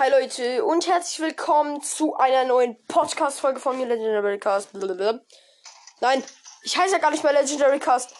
[0.00, 4.72] Hi Leute und herzlich willkommen zu einer neuen Podcast-Folge von mir, Legendary Cast.
[4.72, 5.18] Blablabla.
[6.00, 6.22] Nein,
[6.62, 8.14] ich heiße ja gar nicht mehr Legendary Cast.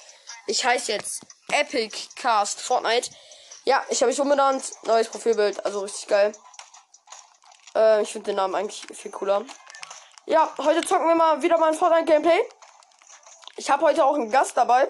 [0.48, 3.10] Ich heiße jetzt Epic Cast Fortnite.
[3.62, 4.72] Ja, ich habe mich umbenannt.
[4.86, 6.32] Neues Profilbild, also richtig geil.
[7.76, 9.44] Äh, ich finde den Namen eigentlich viel cooler.
[10.26, 12.40] Ja, heute zocken wir mal wieder mal ein Fortnite-Gameplay.
[13.56, 14.88] Ich habe heute auch einen Gast dabei.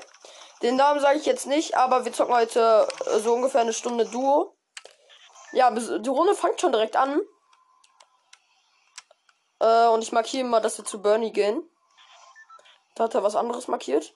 [0.63, 4.07] Den Namen sage ich jetzt nicht, aber wir zocken heute äh, so ungefähr eine Stunde
[4.07, 4.58] Duo.
[5.53, 7.21] Ja, die Runde fängt schon direkt an.
[9.61, 11.69] Äh, und ich markiere mal, dass wir zu Bernie gehen.
[12.95, 14.15] Da hat er was anderes markiert.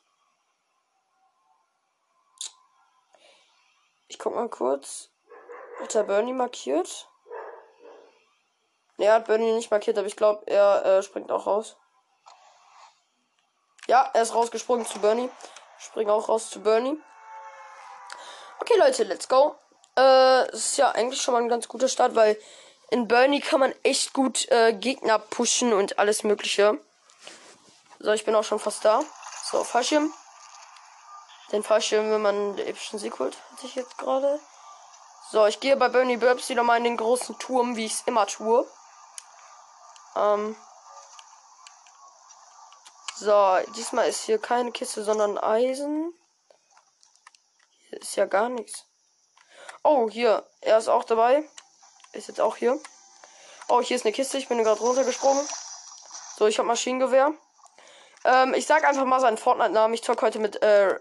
[4.08, 5.10] Ich guck mal kurz.
[5.80, 7.08] Hat er Bernie markiert?
[8.98, 11.76] Ne, er hat Bernie nicht markiert, aber ich glaube, er äh, springt auch raus.
[13.88, 15.30] Ja, er ist rausgesprungen zu Bernie.
[15.78, 17.00] Spring auch raus zu Bernie.
[18.60, 19.56] Okay, Leute, let's go.
[19.96, 22.40] Äh, ist ja eigentlich schon mal ein ganz guter Start, weil
[22.90, 26.78] in Bernie kann man echt gut äh, Gegner pushen und alles Mögliche.
[27.98, 29.02] So, ich bin auch schon fast da.
[29.50, 30.12] So, Fallschirm.
[31.52, 34.40] Den Fallschirm, wenn man den epischen Sieg holt, hatte ich jetzt gerade.
[35.30, 38.02] So, ich gehe bei Bernie Burbs wieder mal in den großen Turm, wie ich es
[38.06, 38.66] immer tue.
[40.16, 40.56] Ähm.
[43.16, 46.12] So, diesmal ist hier keine Kiste, sondern Eisen.
[47.88, 48.86] Hier ist ja gar nichts.
[49.82, 50.46] Oh, hier.
[50.60, 51.48] Er ist auch dabei.
[52.12, 52.78] Ist jetzt auch hier.
[53.68, 54.38] Oh, hier ist eine Kiste.
[54.38, 55.46] Ich bin gerade runtergesprungen.
[56.36, 57.32] So, ich habe Maschinengewehr.
[58.24, 59.94] Ähm, ich sag einfach mal seinen Fortnite-Namen.
[59.94, 60.98] Ich zocke heute mit äh,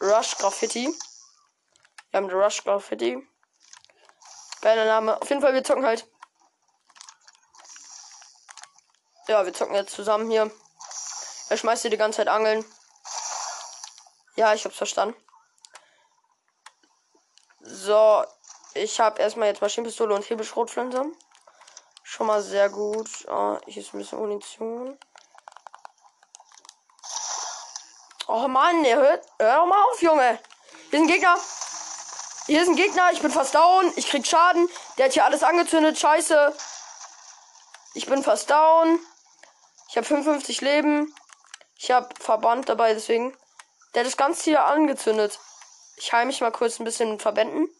[0.00, 0.94] Rush Graffiti.
[2.10, 3.26] Wir haben Rush Graffiti.
[4.60, 5.20] Geiler Name.
[5.20, 6.06] Auf jeden Fall, wir zocken halt.
[9.26, 10.50] Ja, wir zocken jetzt zusammen hier.
[11.48, 12.64] Er schmeißt hier die ganze Zeit Angeln.
[14.36, 15.16] Ja, ich hab's verstanden.
[17.84, 18.24] So,
[18.74, 21.04] ich habe erstmal jetzt Maschinenpistole und Hebelschrotflinte.
[22.04, 23.10] Schon mal sehr gut.
[23.28, 24.96] Oh, hier ist ein bisschen Munition.
[28.28, 29.26] Oh Mann, der hört.
[29.40, 30.38] Hör doch mal auf, Junge.
[30.90, 31.36] Hier ist ein Gegner.
[32.46, 33.10] Hier ist ein Gegner.
[33.10, 33.92] Ich bin fast down.
[33.96, 34.68] Ich krieg Schaden.
[34.96, 35.98] Der hat hier alles angezündet.
[35.98, 36.56] Scheiße.
[37.94, 39.00] Ich bin fast down.
[39.88, 41.12] Ich habe 55 Leben.
[41.76, 43.36] Ich habe Verband dabei, deswegen.
[43.92, 45.40] Der hat das Ganze hier angezündet.
[46.02, 47.72] Ich heile mich mal kurz ein bisschen mit Verbänden.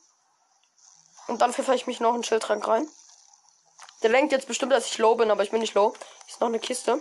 [1.26, 2.88] Und dann pfeffer ich mich noch einen Schildtrank rein.
[4.02, 5.92] Der lenkt jetzt bestimmt, dass ich low bin, aber ich bin nicht low.
[6.28, 7.00] Ist noch eine Kiste.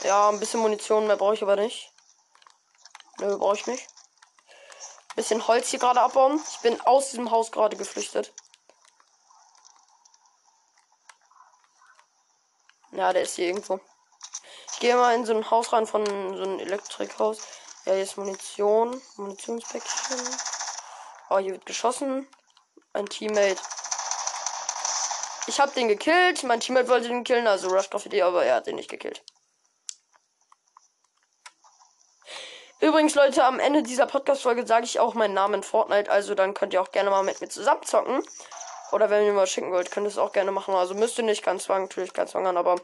[0.00, 1.92] Ja, ein bisschen Munition mehr brauche ich aber nicht.
[3.18, 3.86] Nö, brauche ich nicht.
[5.14, 6.42] Bisschen Holz hier gerade abbauen.
[6.50, 8.34] Ich bin aus diesem Haus gerade geflüchtet.
[12.90, 13.78] Ja, der ist hier irgendwo.
[14.72, 17.38] Ich gehe mal in so ein Haus rein von so einem Elektrikhaus.
[17.84, 19.02] Ja, hier ist Munition.
[19.16, 20.20] Munitionspäckchen.
[21.30, 22.28] Oh, hier wird geschossen.
[22.92, 23.60] Ein Teammate.
[25.48, 26.44] Ich habe den gekillt.
[26.44, 29.24] Mein Teammate wollte den killen, also Rush Graffiti, aber er hat den nicht gekillt.
[32.80, 36.52] Übrigens, Leute, am Ende dieser Podcast-Folge sage ich auch meinen Namen in Fortnite, also dann
[36.54, 38.22] könnt ihr auch gerne mal mit mir zusammen zocken.
[38.92, 40.74] Oder wenn ihr mir was schicken wollt, könnt ihr es auch gerne machen.
[40.74, 42.76] Also müsst ihr nicht ganz zwang, natürlich ganz zwangern, aber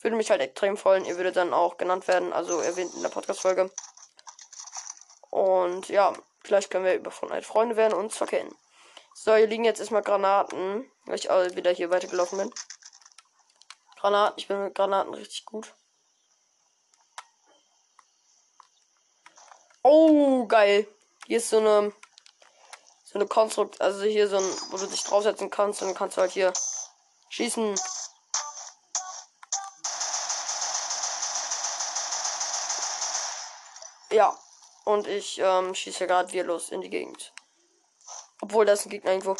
[0.00, 1.04] würde mich halt extrem freuen.
[1.04, 3.70] Ihr würdet dann auch genannt werden, also erwähnt in der Podcast-Folge.
[5.30, 8.54] Und ja, vielleicht können wir über Fortnite Freunde werden und zocken.
[9.14, 12.52] So, hier liegen jetzt erstmal Granaten, weil ich auch wieder hier weitergelaufen bin.
[13.96, 15.74] Granaten, ich bin mit Granaten richtig gut.
[19.82, 20.86] Oh, geil.
[21.26, 21.92] Hier ist so eine
[23.12, 26.16] so eine Konstrukt, also hier so ein, wo du dich draufsetzen kannst und dann kannst
[26.16, 26.52] du halt hier
[27.30, 27.74] schießen.
[34.92, 37.32] Und ich ähm, schieße gerade los in die Gegend.
[38.40, 39.36] Obwohl, da ist ein Gegner irgendwo.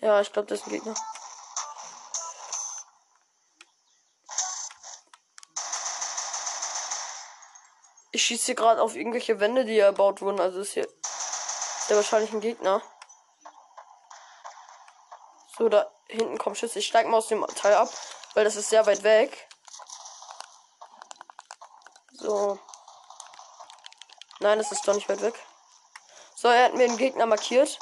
[0.00, 0.94] Ja, ich glaube, das ist ein Gegner.
[8.14, 10.40] Ich schieße hier gerade auf irgendwelche Wände, die erbaut wurden.
[10.40, 10.86] Also ist hier
[11.86, 12.82] sehr wahrscheinlich ein Gegner.
[15.56, 16.78] So, da hinten kommt Schüsse.
[16.78, 17.88] Ich steige mal aus dem Teil ab,
[18.34, 19.48] weil das ist sehr weit weg.
[22.22, 22.56] So.
[24.38, 25.34] Nein, das ist doch nicht weit weg.
[26.36, 27.80] So, er hat mir den Gegner markiert.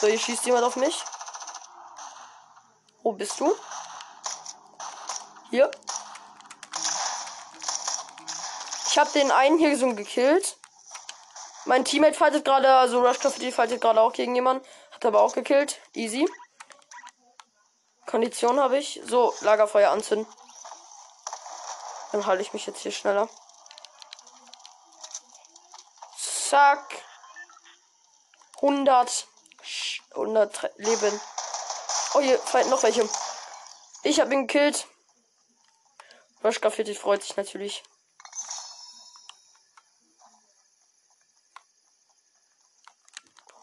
[0.00, 1.04] So, hier schießt jemand auf mich.
[3.02, 3.54] Wo bist du?
[5.50, 5.70] Hier.
[8.86, 10.56] Ich habe den einen hier so gekillt.
[11.66, 14.66] Mein Teammate fightet gerade, also Rush Graffiti fightet gerade auch gegen jemanden.
[14.92, 15.78] Hat aber auch gekillt.
[15.92, 16.26] Easy.
[18.06, 19.02] Kondition habe ich.
[19.04, 20.26] So, Lagerfeuer anzünden.
[22.12, 23.28] Dann halte ich mich jetzt hier schneller.
[26.48, 27.02] Zack.
[28.56, 29.26] 100.
[30.12, 31.20] 100 Leben.
[32.14, 33.08] Oh, hier fighten noch welche.
[34.02, 34.86] Ich habe ihn gekillt.
[36.42, 37.82] Rush Graffiti freut sich natürlich.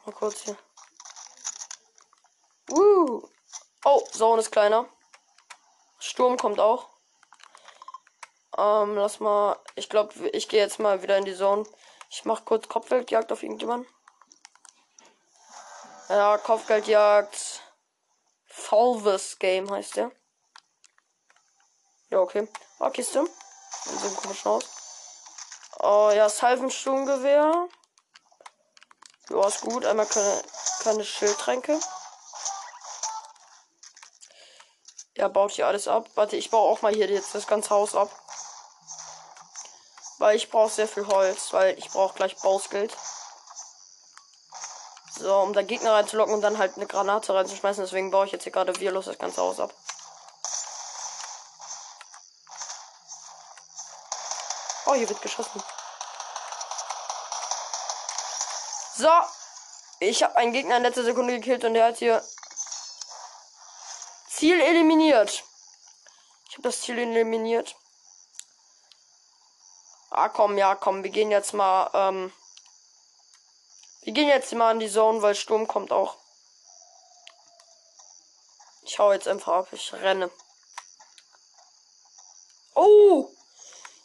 [0.05, 0.57] Mal kurz hier.
[2.69, 3.27] Uh.
[3.83, 4.87] Oh, Zone ist kleiner.
[5.99, 6.94] Sturm kommt auch.
[8.57, 9.57] Ähm, lass mal.
[9.75, 11.65] Ich glaube, ich gehe jetzt mal wieder in die Zone.
[12.09, 13.87] Ich mache kurz Kopfgeldjagd auf irgendjemanden.
[16.09, 17.61] Ja, Kopfgeldjagd.
[18.45, 20.11] Falves Game heißt der.
[22.09, 22.47] Ja, okay.
[22.79, 23.27] Oh, Kiste.
[23.83, 24.63] Sieht komisch aus.
[25.79, 27.67] Oh ja, Salvensturmgewehr.
[29.29, 29.85] Ja, ist gut.
[29.85, 30.41] Einmal keine,
[30.83, 31.79] keine Schildtränke.
[35.15, 36.09] Er baut hier alles ab.
[36.15, 38.09] Warte, ich baue auch mal hier jetzt das ganze Haus ab.
[40.25, 42.97] Weil ich brauche sehr viel Holz, weil ich brauche gleich Bausgeld.
[45.19, 47.83] So, um da Gegner reinzulocken und dann halt eine Granate reinzuschmeißen.
[47.83, 49.71] Deswegen baue ich jetzt hier gerade wirlos das ganze Haus ab.
[54.87, 55.61] Oh, hier wird geschossen.
[58.97, 59.11] So.
[59.99, 62.27] Ich habe einen Gegner in letzter Sekunde gekillt und der hat hier
[64.27, 65.43] Ziel eliminiert.
[66.49, 67.75] Ich habe das Ziel eliminiert.
[70.17, 71.03] Ah, komm, ja, komm.
[71.03, 72.31] Wir gehen jetzt mal, ähm,
[74.03, 76.15] wir gehen jetzt mal in die Zone, weil Sturm kommt auch.
[78.83, 79.67] Ich hau jetzt einfach ab.
[79.73, 80.31] Ich renne.
[82.75, 83.29] Oh!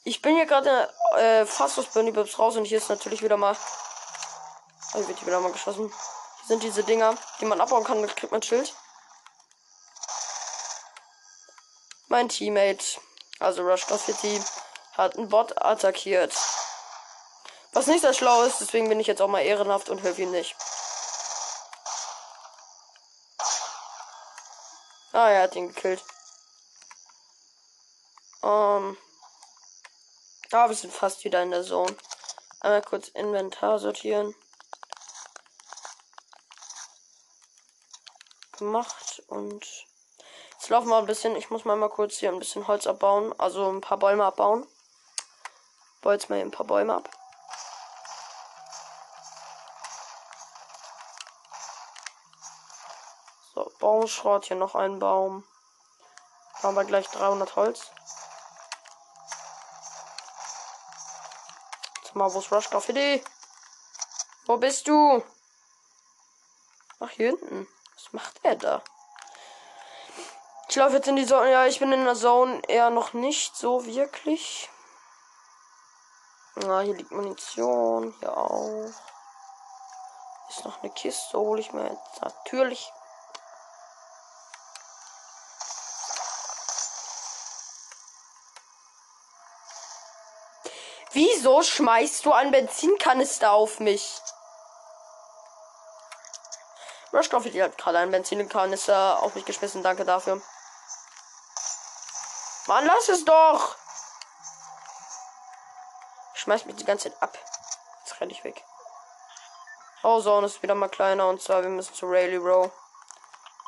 [0.02, 3.36] Ich bin hier gerade äh, fast aus Bunny Bibs raus und hier ist natürlich wieder
[3.36, 3.56] mal.
[4.92, 5.86] Also wird hier wieder mal geschossen.
[5.86, 8.74] Hier sind diese Dinger, die man abbauen kann, dann kriegt man Schild.
[12.08, 13.00] Mein Teammate,
[13.38, 14.42] also Rush Graffiti,
[15.00, 16.34] hat einen Bot attackiert.
[17.72, 20.30] Was nicht sehr schlau ist, deswegen bin ich jetzt auch mal ehrenhaft und helfe ihm
[20.30, 20.54] nicht.
[25.12, 26.04] Ah, er hat ihn gekillt.
[28.42, 28.96] Ähm.
[30.52, 31.96] Ah, wir sind fast wieder in der Zone.
[32.60, 34.34] Einmal kurz Inventar sortieren.
[38.58, 39.64] Gemacht und
[40.52, 41.36] jetzt laufen wir ein bisschen.
[41.36, 44.66] Ich muss mal, mal kurz hier ein bisschen Holz abbauen, also ein paar Bäume abbauen.
[46.04, 47.08] Jetzt mal ein paar Bäume ab.
[53.54, 55.46] So, Baumschrott, hier noch ein Baum.
[56.62, 57.90] Haben wir gleich 300 Holz.
[62.02, 63.22] Jetzt mal, wo ist Rush Graffiti?
[64.46, 65.22] Wo bist du?
[66.98, 67.68] Ach, hier hinten.
[67.94, 68.82] Was macht er da?
[70.68, 71.50] Ich laufe jetzt in die Zone.
[71.50, 74.68] Ja, ich bin in der Zone eher noch nicht so wirklich.
[76.66, 78.14] Na, hier liegt Munition.
[78.20, 78.90] Hier auch.
[80.48, 81.38] Ist noch eine Kiste.
[81.38, 82.92] Hole ich mir jetzt natürlich.
[91.12, 94.20] Wieso schmeißt du einen Benzinkanister auf mich?
[97.12, 99.82] Rush Graffiti hat gerade einen Benzinkanister auf mich geschmissen.
[99.82, 100.40] Danke dafür.
[102.66, 103.76] Mann, lass es doch!
[106.40, 107.36] Schmeiß mich die ganze Zeit ab.
[108.00, 108.64] Jetzt renne ich weg.
[110.02, 112.72] Oh, Zone ist wieder mal kleiner und zwar wir müssen zu Rayleigh Row.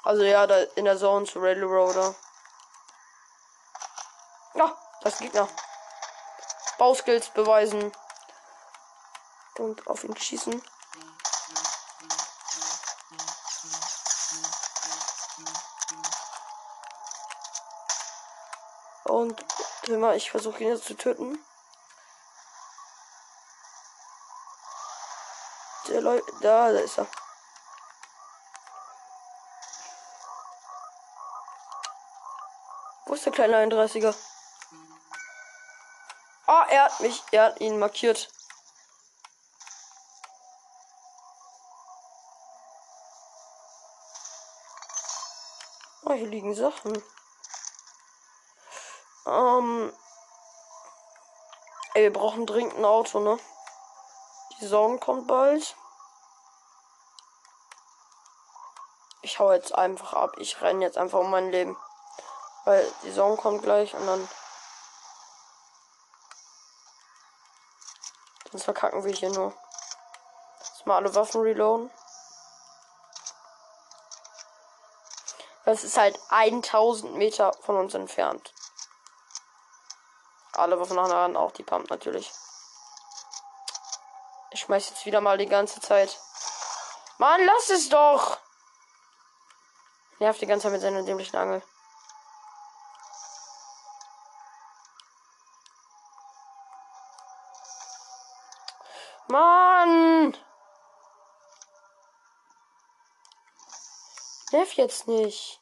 [0.05, 2.15] Also ja, da in der Zone zu Rayleigh Row da.
[4.55, 5.47] Ja, das Gegner.
[6.79, 7.93] Bauskills beweisen.
[9.59, 10.63] Und auf ihn schießen.
[19.05, 19.45] Und
[20.17, 21.39] ich versuche ihn jetzt zu töten.
[25.93, 27.07] Der Leute, da, da ist er.
[33.05, 34.17] Wo ist der kleine 31er?
[36.47, 38.31] Ah, er hat mich, er hat ihn markiert.
[46.05, 47.03] Oh, hier liegen Sachen.
[49.27, 49.93] Ähm.
[51.93, 53.39] Ey, wir brauchen dringend ein Auto, ne?
[54.53, 55.77] Die Saison kommt bald.
[59.33, 60.35] Ich hau jetzt einfach ab.
[60.37, 61.75] Ich renne jetzt einfach um mein Leben.
[62.67, 64.29] Weil die Saison kommt gleich und dann.
[68.51, 69.55] Sonst verkacken wir hier nur.
[70.59, 71.91] Jetzt mal alle Waffen reloaden.
[75.65, 78.53] Es ist halt 1000 Meter von uns entfernt.
[80.53, 82.31] Alle Waffen nachladen, auch die Pump natürlich.
[84.51, 86.21] Ich schmeiß jetzt wieder mal die ganze Zeit
[87.17, 88.37] Mann, lass es doch.
[90.23, 91.61] Nervt die ganze Zeit mit seiner dämlichen Angel.
[99.27, 100.37] Mann!
[104.53, 105.61] Nerv jetzt nicht.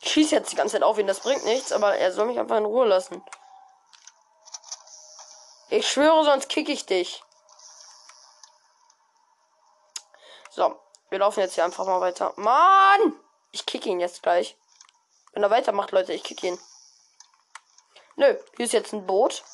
[0.00, 2.40] Ich schieße jetzt die ganze Zeit auf ihn, das bringt nichts, aber er soll mich
[2.40, 3.22] einfach in Ruhe lassen.
[5.68, 7.22] Ich schwöre, sonst kick ich dich.
[10.50, 10.80] So,
[11.10, 12.32] wir laufen jetzt hier einfach mal weiter.
[12.36, 13.20] Mann!
[13.50, 14.56] Ich kick ihn jetzt gleich.
[15.32, 16.58] Wenn er weitermacht, Leute, ich kick ihn.
[18.16, 19.44] Nö, hier ist jetzt ein Boot.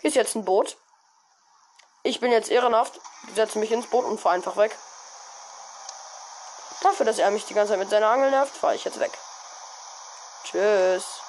[0.00, 0.76] Hier ist jetzt ein Boot.
[2.02, 3.00] Ich bin jetzt ehrenhaft,
[3.34, 4.76] setze mich ins Boot und fahre einfach weg.
[6.82, 9.10] Dafür, dass er mich die ganze Zeit mit seiner Angel nervt, fahre ich jetzt weg.
[10.44, 11.25] Tschüss.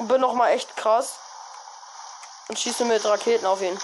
[0.00, 1.18] Und bin noch mal echt krass.
[2.48, 3.78] Und schieße mit Raketen auf ihn.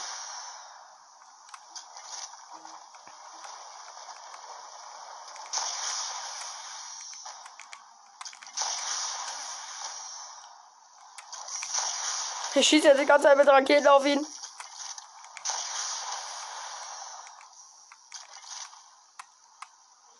[12.54, 14.26] Ich schieße jetzt die ganze Zeit mit Raketen auf ihn.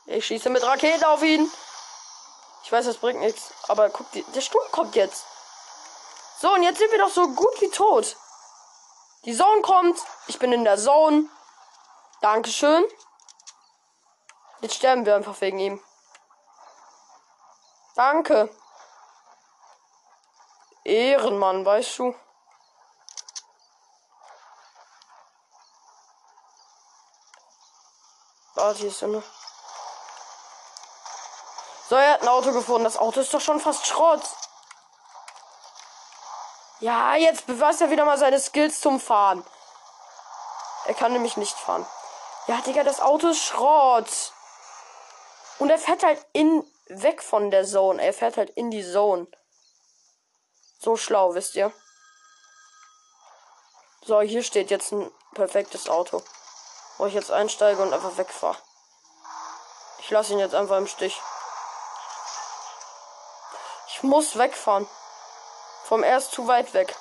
[0.04, 1.50] Ich schieße mit Raketen auf ihn.
[2.64, 3.54] Ich weiß, das bringt nichts.
[3.68, 5.24] Aber guck, der Sturm kommt jetzt.
[6.38, 8.16] So, und jetzt sind wir doch so gut wie tot.
[9.24, 9.98] Die Zone kommt.
[10.26, 11.28] Ich bin in der Zone.
[12.20, 12.84] Dankeschön.
[14.60, 15.82] Jetzt sterben wir einfach wegen ihm.
[17.94, 18.54] Danke.
[20.84, 22.14] Ehrenmann, weißt du?
[28.54, 29.22] Warte, hier ist eine.
[31.88, 32.84] So, er hat ein Auto gefunden.
[32.84, 34.22] Das Auto ist doch schon fast Schrott.
[36.80, 39.44] Ja, jetzt beweist er wieder mal seine Skills zum Fahren.
[40.84, 41.86] Er kann nämlich nicht fahren.
[42.46, 44.32] Ja, Digga, das Auto ist Schrott.
[45.58, 48.02] Und er fährt halt in weg von der Zone.
[48.02, 49.26] Er fährt halt in die Zone.
[50.78, 51.72] So schlau, wisst ihr.
[54.02, 56.22] So, hier steht jetzt ein perfektes Auto.
[56.98, 58.58] Wo ich jetzt einsteige und einfach wegfahre.
[60.00, 61.20] Ich lasse ihn jetzt einfach im Stich.
[63.88, 64.86] Ich muss wegfahren.
[65.86, 66.96] Vom er ist zu weit weg.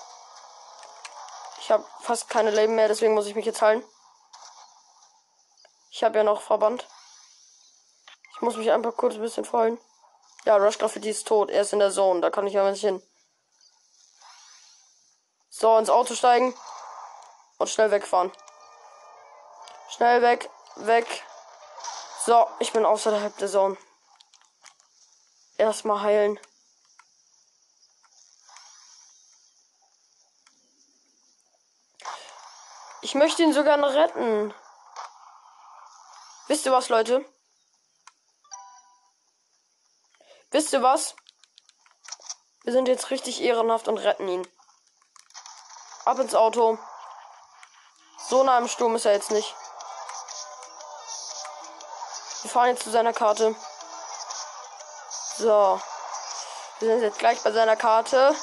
[1.59, 3.83] Ich habe fast keine Leben mehr, deswegen muss ich mich jetzt heilen.
[5.89, 6.87] Ich habe ja noch Verband.
[8.35, 9.79] Ich muss mich einfach kurz ein bisschen freuen.
[10.43, 11.49] Ja, Rush Graffiti ist tot.
[11.49, 12.21] Er ist in der Zone.
[12.21, 13.01] Da kann ich aber nicht hin.
[15.49, 16.53] So, ins Auto steigen.
[17.57, 18.31] Und schnell wegfahren.
[19.89, 20.47] Schnell weg.
[20.75, 21.07] Weg.
[22.23, 23.77] So, ich bin außerhalb der Zone.
[25.57, 26.39] Erstmal heilen.
[33.15, 34.53] Möchte ihn sogar noch retten.
[36.47, 37.23] Wisst ihr was, Leute?
[40.51, 41.15] Wisst ihr was?
[42.63, 44.45] Wir sind jetzt richtig ehrenhaft und retten ihn.
[46.03, 46.77] Ab ins Auto.
[48.27, 49.55] So nah im Sturm ist er jetzt nicht.
[52.41, 53.55] Wir fahren jetzt zu seiner Karte.
[55.37, 55.79] So.
[56.79, 58.35] Wir sind jetzt gleich bei seiner Karte.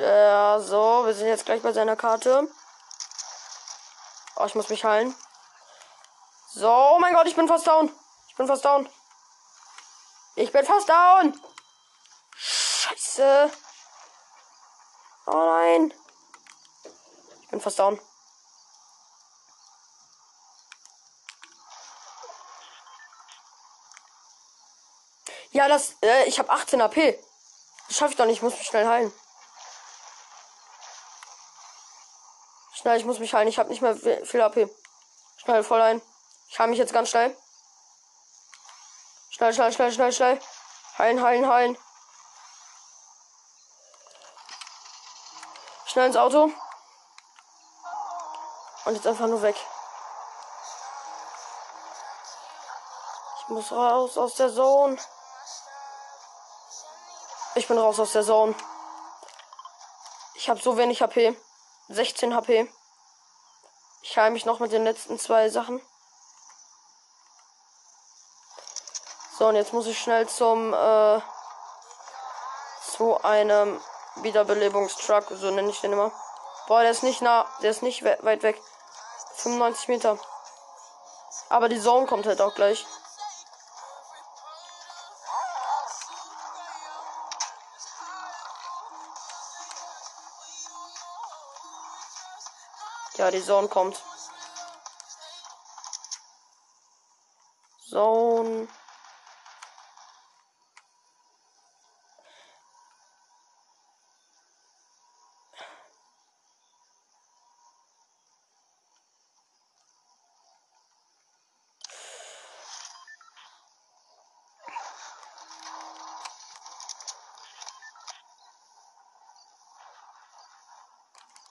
[0.00, 2.48] Ja, so, wir sind jetzt gleich bei seiner Karte.
[4.34, 5.14] Oh, ich muss mich heilen.
[6.54, 7.94] So, oh mein Gott, ich bin fast down.
[8.28, 8.88] Ich bin fast down.
[10.36, 11.38] Ich bin fast down.
[12.34, 13.50] Scheiße.
[15.26, 15.92] Oh nein.
[17.42, 18.00] Ich bin fast down.
[25.50, 27.22] Ja, das, äh, ich habe 18 AP.
[27.88, 29.12] Das schaffe ich doch nicht, ich muss mich schnell heilen.
[32.80, 33.46] Schnell, ich muss mich heilen.
[33.46, 34.70] Ich habe nicht mehr viel AP.
[35.36, 36.00] Schnell, voll ein.
[36.48, 37.36] Ich heile mich jetzt ganz schnell.
[39.28, 40.40] Schnell, schnell, schnell, schnell, schnell.
[40.96, 41.78] Heilen, heilen, heilen.
[45.84, 46.50] Schnell ins Auto.
[48.86, 49.56] Und jetzt einfach nur weg.
[53.40, 54.96] Ich muss raus aus der Zone.
[57.56, 58.54] Ich bin raus aus der Zone.
[60.32, 61.36] Ich habe so wenig HP.
[61.92, 62.72] 16 HP.
[64.02, 65.82] Ich heile mich noch mit den letzten zwei Sachen.
[69.36, 71.20] So, und jetzt muss ich schnell zum, äh,
[72.92, 73.80] zu einem
[74.16, 76.12] Wiederbelebungstruck, so nenne ich den immer.
[76.68, 78.60] Boah, der ist nicht nah, der ist nicht we weit weg.
[79.36, 80.18] 95 Meter.
[81.48, 82.86] Aber die Zone kommt halt auch gleich.
[93.20, 94.02] Ja, die Zone kommt.
[97.86, 98.66] Zone.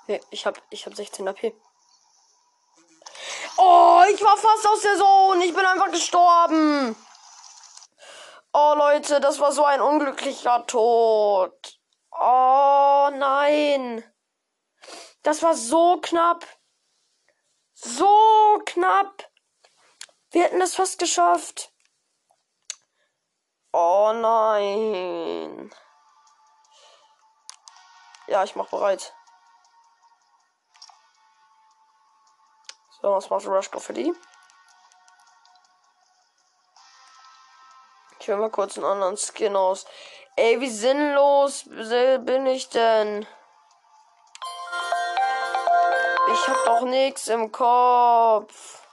[0.10, 1.54] Nee, ich hab, ich hab 16 AP.
[3.58, 5.46] Oh, ich war fast aus der Zone.
[5.46, 6.96] Ich bin einfach gestorben.
[8.52, 11.80] Oh, Leute, das war so ein unglücklicher Tod.
[12.10, 14.04] Oh, nein.
[15.22, 16.44] Das war so knapp.
[17.74, 19.30] So knapp.
[20.32, 21.72] Wir hätten es fast geschafft.
[23.74, 25.70] Oh nein.
[28.26, 29.14] Ja, ich mach bereit.
[33.02, 34.14] So, was macht für die?
[38.20, 39.86] Ich will mal kurz einen anderen Skin aus.
[40.36, 43.26] Ey, wie sinnlos bin ich denn?
[46.34, 48.86] Ich hab doch nichts im Kopf.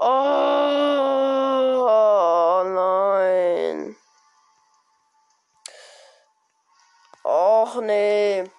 [0.00, 3.96] Oh nein.
[7.24, 8.50] Och nee.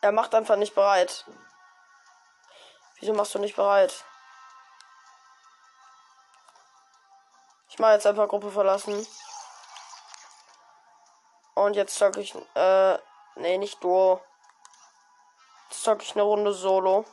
[0.00, 1.24] Er macht einfach nicht bereit.
[3.00, 4.04] Wieso machst du nicht bereit?
[7.68, 9.06] Ich mache jetzt einfach Gruppe verlassen.
[11.54, 12.98] Und jetzt zock ich, äh,
[13.36, 14.20] nee, nicht Duo.
[15.68, 17.04] Jetzt zock ich eine Runde Solo.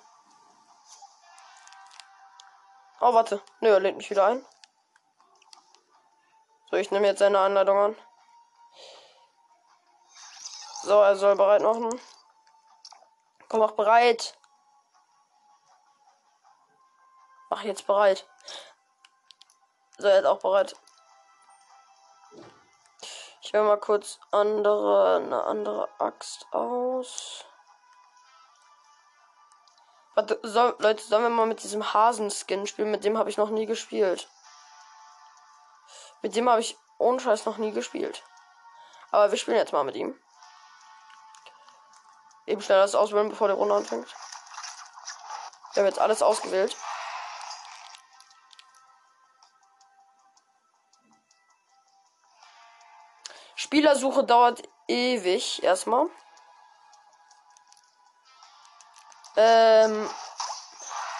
[3.01, 3.41] Oh, warte.
[3.59, 4.45] Nö, er lädt mich wieder ein.
[6.69, 7.95] So, ich nehme jetzt seine Anleitung an.
[10.83, 11.89] So, er soll bereit machen.
[13.49, 14.37] Komm, mach bereit.
[17.49, 18.27] Mach jetzt bereit.
[19.97, 20.75] So, er ist auch bereit.
[23.41, 27.45] Ich will mal kurz andere, eine andere Axt aus.
[30.15, 32.89] Warte, soll, Leute, sollen wir mal mit diesem Hasenskin spielen?
[32.89, 34.29] Mit dem habe ich noch nie gespielt.
[36.21, 38.23] Mit dem habe ich ohne Scheiß noch nie gespielt.
[39.11, 40.19] Aber wir spielen jetzt mal mit ihm.
[42.45, 44.07] Eben schnell das auswählen, bevor die Runde anfängt.
[45.73, 46.75] Wir haben jetzt alles ausgewählt.
[53.55, 56.07] Spielersuche dauert ewig erstmal.
[59.35, 60.09] Ähm,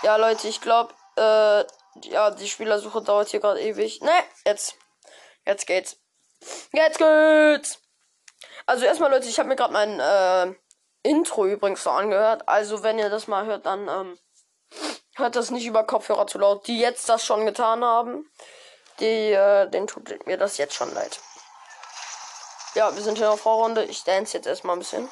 [0.04, 1.66] ja, Leute, ich glaube, äh,
[2.08, 4.02] ja, die Spielersuche dauert hier gerade ewig.
[4.02, 4.76] Ne, jetzt.
[5.46, 5.98] Jetzt geht's.
[6.72, 7.80] Jetzt geht's.
[8.66, 10.56] Also erstmal, Leute, ich habe mir gerade mein äh,
[11.06, 12.48] Intro übrigens so angehört.
[12.48, 14.20] Also wenn ihr das mal hört, dann ähm,
[15.15, 16.68] hört das nicht über Kopfhörer zu laut.
[16.68, 18.30] Die jetzt das schon getan haben,
[19.00, 21.20] die, äh, den tut mir das jetzt schon leid.
[22.74, 23.86] Ja, wir sind hier auf Vorrunde.
[23.86, 25.08] Ich dance jetzt erstmal ein bisschen.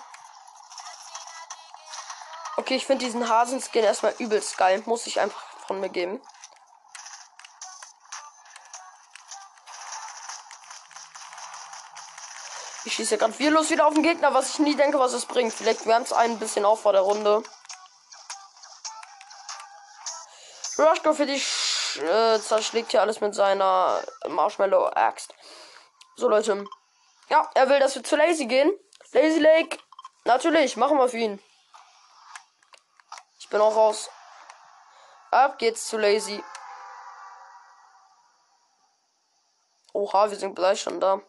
[2.58, 4.82] Okay, ich finde diesen Hasenskin erstmal übelst geil.
[4.86, 6.22] Muss ich einfach von mir geben.
[12.94, 15.52] Ich schieße gerade los wieder auf den Gegner, was ich nie denke, was es bringt.
[15.52, 17.42] Vielleicht wärmt es ein bisschen auf vor der Runde.
[20.78, 25.34] Rushko für dich äh, zerschlägt hier alles mit seiner Marshmallow Axt.
[26.18, 26.66] So Leute.
[27.30, 28.72] Ja, er will, dass wir zu Lazy gehen.
[29.12, 29.80] Lazy Lake.
[30.26, 31.42] Natürlich, machen wir für ihn.
[33.40, 34.12] Ich bin auch raus.
[35.32, 36.44] Ab geht's zu Lazy.
[39.94, 41.20] Oha, wir sind gleich schon da.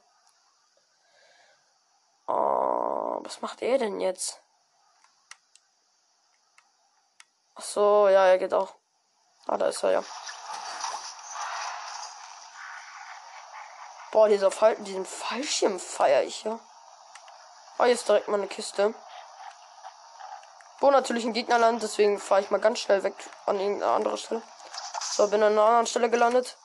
[2.27, 4.42] Oh, was macht er denn jetzt?
[7.54, 8.74] Ach so, ja, er geht auch.
[9.46, 10.04] Ah, da ist er ja.
[14.10, 16.58] Boah, dieser Fall, diesen Fallschirm feiere ich ja.
[17.78, 18.94] Oh, jetzt direkt mal eine Kiste.
[20.80, 23.14] Wo natürlich ein Gegnerland, deswegen fahre ich mal ganz schnell weg
[23.46, 24.42] an irgendeine andere Stelle.
[25.00, 26.56] So, bin an einer anderen Stelle gelandet.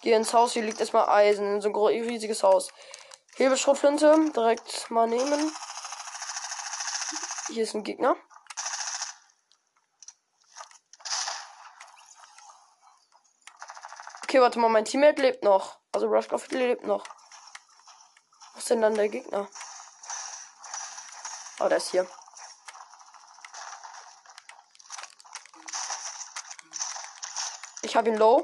[0.00, 2.72] Gehe ins Haus, hier liegt erstmal Eisen, in so ein riesiges Haus.
[3.36, 5.52] Hebelschrotflinte, direkt mal nehmen.
[7.52, 8.16] Hier ist ein Gegner.
[14.22, 15.78] Okay, warte mal, mein Teammate lebt noch.
[15.92, 17.04] Also Rushcraft lebt noch.
[18.54, 19.50] Was ist denn dann der Gegner?
[21.60, 22.08] Oh, der ist hier.
[27.82, 28.42] Ich habe ihn low.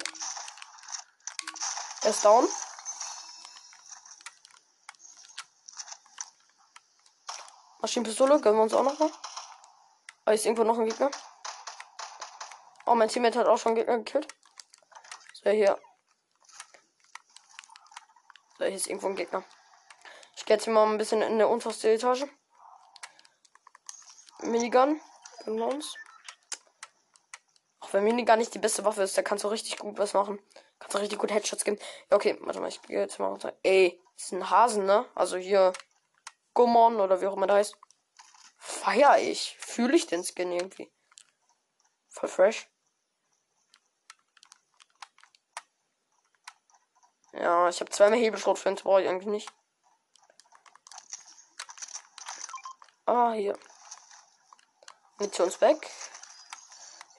[2.02, 2.46] Er ist down.
[7.80, 9.10] Maschinenpistole, gönnen wir uns auch noch mal.
[10.24, 11.10] Da ist irgendwo noch ein Gegner.
[12.86, 14.26] Oh, mein Teammate hat auch schon Gegner gekillt.
[15.32, 15.78] So, hier.
[18.58, 19.44] So, hier ist irgendwo ein Gegner.
[20.36, 22.24] Ich gehe jetzt mal ein bisschen in der unterste Etage.
[24.40, 25.00] Minigun.
[25.44, 25.94] Gönnen wir uns.
[27.80, 30.40] Auch wenn Minigun nicht die beste Waffe ist, da kannst du richtig gut was machen.
[30.78, 31.78] Kannst du richtig gut Headshots geben.
[32.10, 33.54] Ja, okay, warte mal, ich gehe jetzt mal runter.
[33.62, 35.06] Ey, das ist ein Hasen, ne?
[35.14, 35.72] Also hier
[36.58, 37.78] Gummon oder wie auch immer der heißt.
[38.56, 39.56] Feier ich.
[39.60, 40.92] Fühle ich den Skin irgendwie.
[42.08, 42.68] Voll fresh.
[47.32, 49.52] Ja, ich habe zweimal Hebelschrotflinte, brauche ich eigentlich nicht.
[53.06, 53.56] Ah, hier.
[55.18, 55.88] Munitionsback.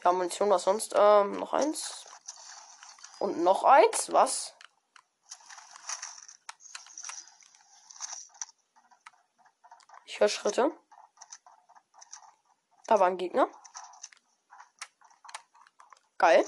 [0.03, 0.93] Ja, Munition, was sonst?
[0.97, 2.03] Ähm, noch eins.
[3.19, 4.11] Und noch eins?
[4.11, 4.53] Was?
[10.19, 10.77] Höre Schritte.
[12.87, 13.47] Da war ein Gegner.
[16.17, 16.45] Geil.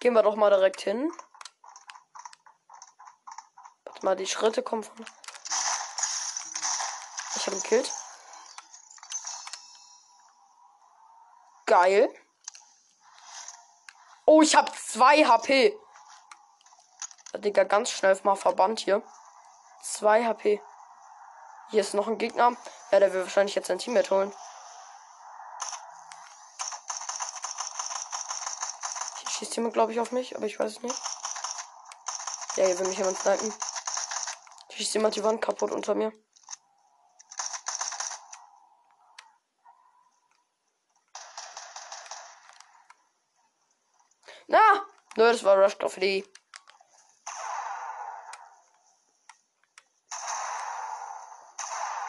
[0.00, 1.10] Gehen wir doch mal direkt hin.
[3.84, 5.06] Warte mal, die Schritte kommen von.
[7.36, 7.90] Ich habe ihn gekillt.
[11.64, 12.14] Geil.
[14.26, 15.74] Oh, ich habe zwei HP.
[17.40, 19.02] Digga, ganz schnell mal verbannt hier.
[19.82, 20.62] 2 HP.
[21.70, 22.56] Hier ist noch ein Gegner.
[22.90, 24.34] Ja, der will wahrscheinlich jetzt sein Teammate holen.
[29.20, 31.00] Hier schießt jemand, glaube ich, auf mich, aber ich weiß es nicht.
[32.56, 33.54] Ja, hier will mich jemand snipen.
[34.68, 36.12] Hier schießt jemand die Wand kaputt unter mir.
[44.48, 44.58] Na!
[45.16, 46.28] Nö, das war Rush Graffiti.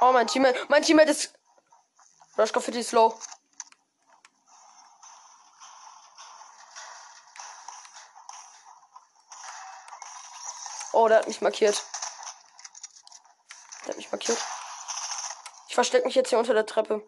[0.03, 0.65] Oh, mein Teammate.
[0.67, 1.31] Mein Teammate ist.
[2.35, 3.13] Rush Graffiti ist low.
[10.91, 11.85] Oh, der hat mich markiert.
[13.81, 14.39] Der hat mich markiert.
[15.67, 17.07] Ich verstecke mich jetzt hier unter der Treppe.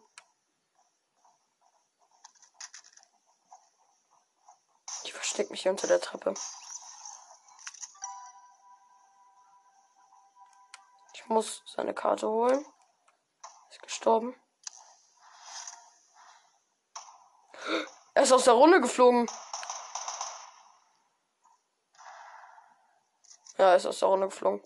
[5.03, 6.35] Ich verstecke mich hier unter der Treppe.
[11.15, 12.63] Ich muss seine Karte holen
[14.03, 14.35] gestorben.
[18.15, 19.29] Er ist aus der Runde geflogen.
[23.57, 24.61] Ja, er ist aus der Runde geflogen.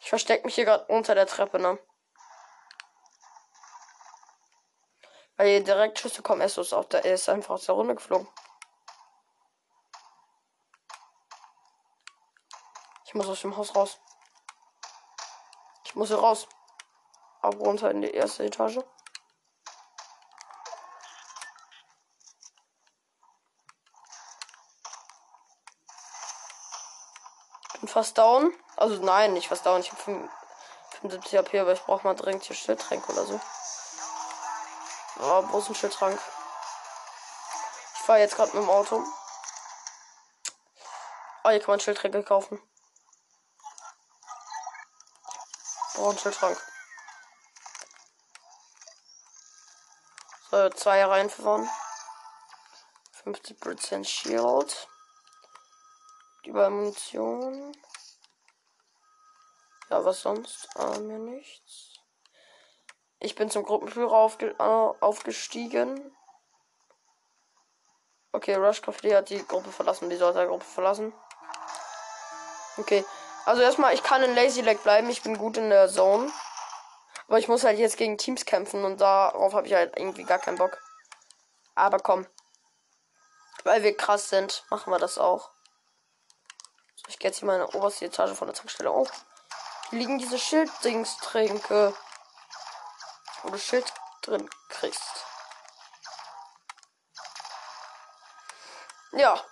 [0.00, 1.78] Ich verstecke mich hier gerade unter der Treppe, ne?
[5.36, 7.94] Weil hier direkt Schüsse kommen, er ist, aus der, er ist einfach aus der Runde
[7.94, 8.28] geflogen.
[13.04, 14.00] Ich muss aus dem Haus raus.
[15.84, 16.48] Ich muss hier raus.
[17.42, 18.78] Ab runter in die erste Etage.
[27.80, 28.54] Bin fast down.
[28.76, 29.80] Also nein, nicht fast down.
[29.80, 33.40] Ich habe 75 HP, aber ich brauche mal dringend hier Schildtränke oder so.
[35.18, 36.20] Oh, wo ist ein Schildtrank?
[37.94, 39.04] Ich fahre jetzt gerade mit dem Auto.
[41.42, 42.62] Oh, hier kann man Schildtränke kaufen.
[45.94, 46.71] Brauche einen Schildtrank.
[50.52, 51.66] Äh, zwei reinfahren.
[53.24, 54.88] 50% Shield.
[56.44, 57.74] Über Munition.
[59.88, 60.68] Ja, was sonst?
[60.76, 61.94] Äh, mir nichts.
[63.18, 66.14] Ich bin zum Gruppenführer aufge äh, aufgestiegen.
[68.32, 70.10] Okay, Rush Coffee hat die Gruppe verlassen.
[70.10, 71.14] Die sollte die Gruppe verlassen.
[72.76, 73.04] Okay.
[73.46, 75.08] Also erstmal, ich kann in Lazy Leg bleiben.
[75.08, 76.30] Ich bin gut in der Zone.
[77.32, 80.38] Aber ich muss halt jetzt gegen Teams kämpfen und darauf habe ich halt irgendwie gar
[80.38, 80.82] keinen Bock.
[81.74, 82.26] Aber komm.
[83.64, 85.50] Weil wir krass sind, machen wir das auch.
[86.94, 89.08] So, ich gehe jetzt hier meine oberste Etage von der Tankstelle auf.
[89.88, 91.96] Hier liegen diese Schilddingstränke.
[93.44, 93.90] Wo du Schild
[94.20, 95.24] drin kriegst.
[99.12, 99.42] Ja.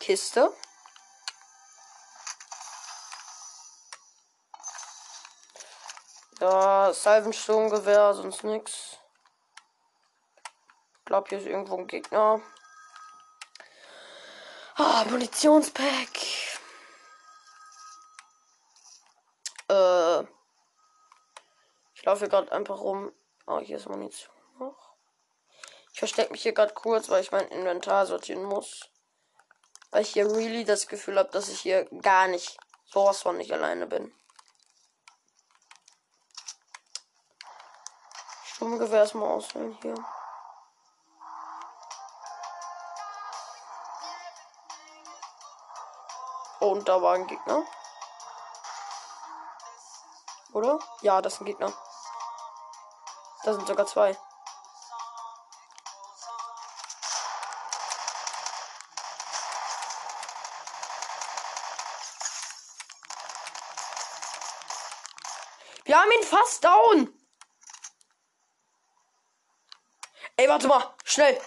[0.00, 0.50] Kiste.
[6.42, 8.98] Ja, Salvensturmgewehr, sonst nix.
[10.98, 12.40] Ich glaube, hier ist irgendwo ein Gegner.
[14.74, 16.18] Ah, Munitionspack.
[19.68, 20.22] Äh.
[21.94, 23.12] Ich laufe hier gerade einfach rum.
[23.46, 24.96] Oh, hier ist Munition noch.
[25.92, 28.90] Ich verstecke mich hier gerade kurz, weil ich mein Inventar sortieren muss.
[29.92, 33.52] Weil ich hier really das Gefühl habe, dass ich hier gar nicht, sowas von nicht
[33.52, 34.12] alleine bin.
[38.62, 39.94] Sturmgewehr erstmal auswählen hier.
[46.60, 47.64] Oh, und da war ein Gegner.
[50.52, 50.78] Oder?
[51.00, 51.72] Ja, das sind Gegner.
[53.42, 54.16] Da sind sogar zwei.
[65.84, 67.22] Wir haben ihn fast down.
[70.41, 70.94] Ey, warte mal.
[71.04, 71.40] Schnell.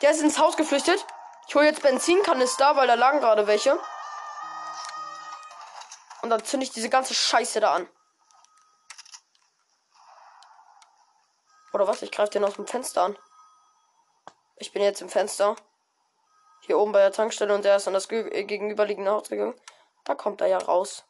[0.00, 1.04] Der ist ins Haus geflüchtet.
[1.46, 3.78] Ich hole jetzt Benzinkanister, weil da lagen gerade welche.
[6.22, 7.88] Und dann zünde ich diese ganze Scheiße da an.
[11.74, 12.00] Oder was?
[12.02, 13.18] Ich greife den aus dem Fenster an.
[14.56, 15.54] Ich bin jetzt im Fenster.
[16.60, 19.60] Hier oben bei der Tankstelle und der ist an das äh, gegenüberliegende Haus gegangen.
[20.04, 21.04] Da kommt er ja raus.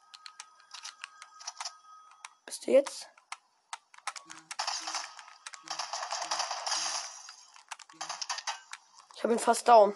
[2.45, 3.09] Bist du jetzt?
[9.29, 9.95] Habe ihn fast down.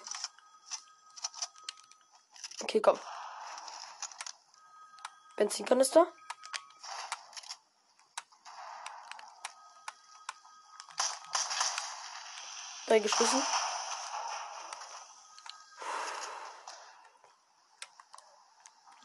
[2.62, 3.00] Okay, komm.
[5.36, 6.06] Benzinkanister?
[12.86, 13.42] Drei geschossen.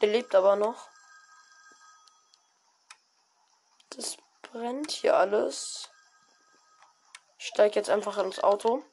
[0.02, 0.90] Der lebt aber noch.
[3.88, 5.88] Das brennt hier alles.
[7.38, 8.84] Ich steige jetzt einfach ins Auto.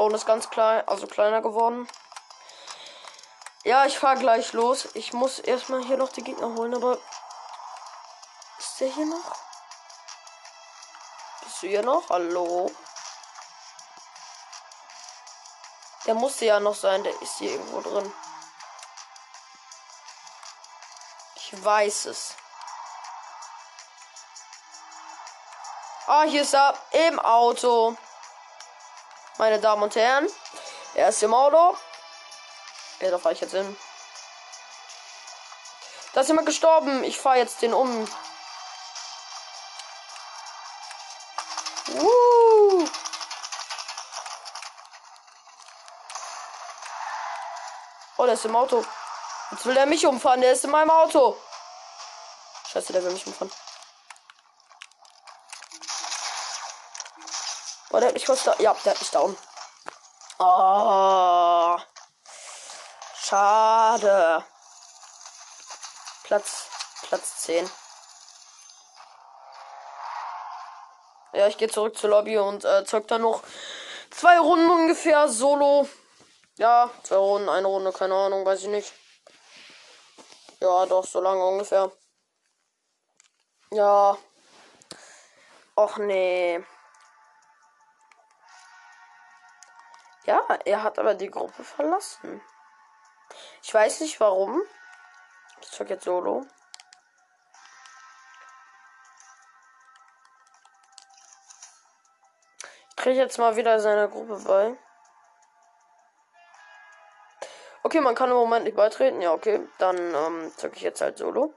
[0.00, 1.86] Zone ist ganz klein, also kleiner geworden.
[3.64, 4.88] Ja, ich fahre gleich los.
[4.94, 6.96] Ich muss erstmal hier noch die Gegner holen, aber.
[8.58, 9.36] Ist der hier noch?
[11.42, 12.08] Bist du hier noch?
[12.08, 12.72] Hallo?
[16.06, 18.10] Der musste ja noch sein, der ist hier irgendwo drin.
[21.34, 22.36] Ich weiß es.
[26.06, 27.98] Ah, hier ist er im Auto.
[29.40, 30.28] Meine Damen und Herren.
[30.92, 31.74] Er ist im Auto.
[33.00, 33.74] Ja, da fahre ich jetzt hin.
[36.12, 37.02] Da ist jemand gestorben.
[37.04, 38.06] Ich fahre jetzt den um.
[41.88, 42.88] Uh.
[48.18, 48.84] Oh, der ist im Auto.
[49.52, 50.42] Jetzt will er mich umfahren.
[50.42, 51.40] Der ist in meinem Auto.
[52.70, 53.50] Scheiße, der will mich umfahren.
[57.90, 58.54] Boah, der hat mich kurz da.
[58.58, 59.36] Ja, der hat mich down.
[60.38, 61.78] Oh.
[63.16, 64.44] Schade.
[66.22, 66.68] Platz,
[67.02, 67.68] Platz 10.
[71.32, 73.42] Ja, ich gehe zurück zur Lobby und äh, zeug dann noch
[74.10, 75.88] zwei Runden ungefähr solo.
[76.58, 78.92] Ja, zwei Runden, eine Runde, keine Ahnung, weiß ich nicht.
[80.60, 81.90] Ja, doch, so lange ungefähr.
[83.72, 84.16] Ja.
[85.76, 86.62] Och nee.
[90.30, 92.40] Ja, er hat aber die Gruppe verlassen.
[93.64, 94.62] Ich weiß nicht warum.
[95.60, 96.46] Ich zeig jetzt solo.
[102.90, 104.78] Ich kriege jetzt mal wieder seiner Gruppe bei.
[107.82, 109.20] Okay, man kann im Moment nicht beitreten.
[109.20, 109.66] Ja, okay.
[109.78, 111.52] Dann ähm, zeige ich jetzt halt solo.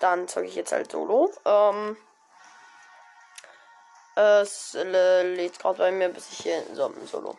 [0.00, 1.32] Dann zeige ich jetzt halt solo.
[1.46, 1.96] Ähm.
[4.20, 7.38] Es lädt gerade bei mir, bis ich hier in so Solo.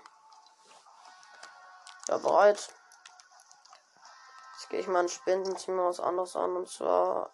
[2.08, 2.74] Ja, bereit.
[4.54, 7.30] Jetzt gehe ich mal ein Spinden, zieh mir was anderes an und zwar.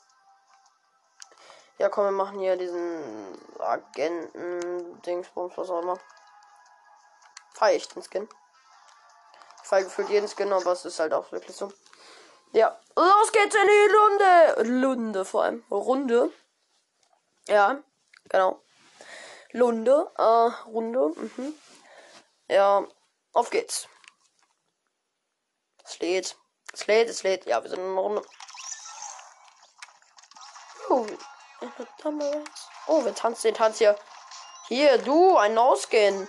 [1.78, 5.98] Ja, komm, wir machen hier diesen Agenten-Dingsbums, was auch immer.
[7.54, 8.28] Feier ich den Skin.
[9.64, 11.72] Ich feiere gefühlt jeden Skin, aber es ist halt auch wirklich so.
[12.52, 14.64] Ja, los geht's in die Lunde.
[14.82, 15.64] Lunde vor allem.
[15.72, 16.34] Runde.
[17.48, 17.82] Ja,
[18.28, 18.62] genau.
[19.52, 20.24] Lunde, äh,
[20.70, 21.12] Runde.
[21.16, 21.54] Mhm.
[22.48, 22.86] Ja,
[23.34, 23.88] auf geht's.
[25.84, 26.38] Es lädt.
[26.74, 27.46] Es lädt, es lädt.
[27.46, 28.22] Ja, wir sind in einer Runde.
[30.90, 31.06] Oh,
[32.88, 33.98] oh wir tanzen den Tanz hier.
[34.68, 36.28] Hier, du, ein No-Skin.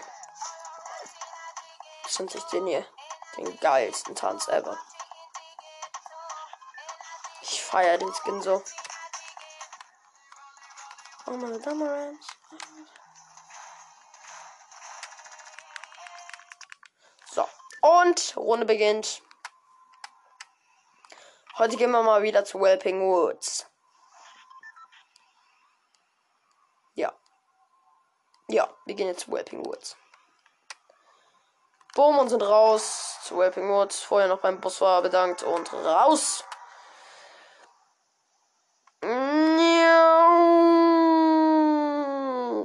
[2.04, 2.86] Das sind sich den hier.
[3.36, 4.78] Den geilsten Tanz ever.
[7.42, 8.62] Ich feiere den Skin so.
[11.26, 12.26] Oh, meine Damerans.
[17.88, 19.22] Und Runde beginnt.
[21.56, 23.66] Heute gehen wir mal wieder zu Welping Woods.
[26.94, 27.14] Ja.
[28.48, 29.96] Ja, wir gehen jetzt zu Whelping Woods.
[31.94, 34.02] Boom und sind raus zu Whelping Woods.
[34.02, 36.44] Vorher noch beim Bus war bedankt und raus.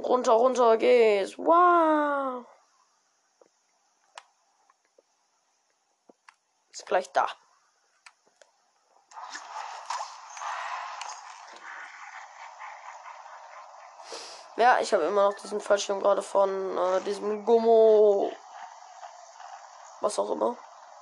[0.06, 1.38] Runter, runter geht's.
[1.38, 2.44] Wow.
[6.74, 7.28] Ist gleich da.
[14.56, 18.32] Ja, ich habe immer noch diesen Fallschirm gerade von äh, diesem Gummo.
[20.00, 20.56] Was auch immer.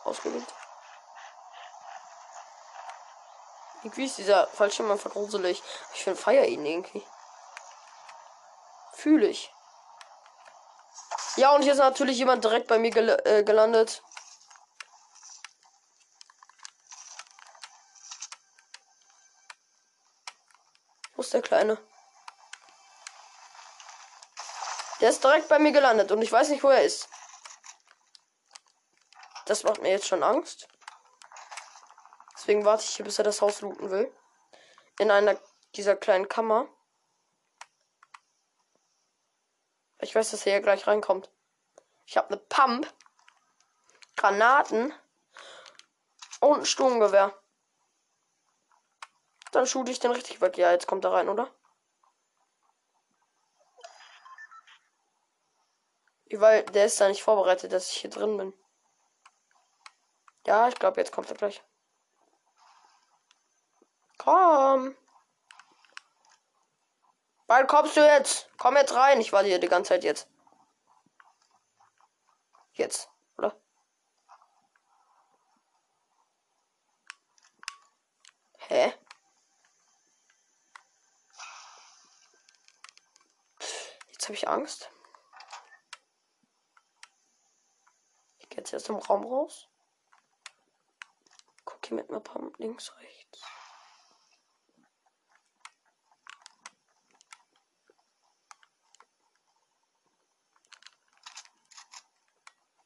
[0.05, 0.47] Ausgewählt.
[3.83, 5.63] Irgendwie ist dieser Fallschirm einfach gruselig.
[5.95, 7.07] Ich finde feier ihn irgendwie.
[8.93, 9.51] Fühle ich.
[11.37, 14.03] Ja, und hier ist natürlich jemand direkt bei mir gel äh, gelandet.
[21.33, 21.79] Ist der Kleine?
[25.01, 27.09] Der ist direkt bei mir gelandet und ich weiß nicht, wo er ist.
[29.47, 30.69] Das macht mir jetzt schon Angst.
[32.35, 34.15] Deswegen warte ich hier, bis er das Haus looten will.
[34.99, 35.41] In einer
[35.75, 36.69] dieser kleinen Kammer.
[40.01, 41.31] Ich weiß, dass er hier gleich reinkommt.
[42.05, 42.93] Ich habe eine Pump,
[44.17, 44.93] Granaten
[46.41, 47.42] und ein Sturmgewehr.
[49.53, 50.59] Dann shoote ich den richtig weg.
[50.59, 51.49] Ja, jetzt kommt er rein, oder?
[56.31, 58.55] Weil der ist da nicht vorbereitet, dass ich hier drin bin.
[60.47, 61.63] Ja, ich glaube, jetzt kommt er gleich.
[64.17, 64.97] Komm.
[67.47, 68.49] Wann kommst du jetzt?
[68.57, 69.21] Komm jetzt rein.
[69.21, 70.29] Ich warte hier die ganze Zeit jetzt.
[72.73, 73.55] Jetzt, oder?
[78.69, 78.95] Hä?
[84.23, 84.93] Jetzt habe ich Angst.
[88.55, 89.69] jetzt erst im Raum raus.
[91.65, 93.43] Guck hier mit mir Pump links, rechts.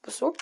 [0.01, 0.33] Bist du?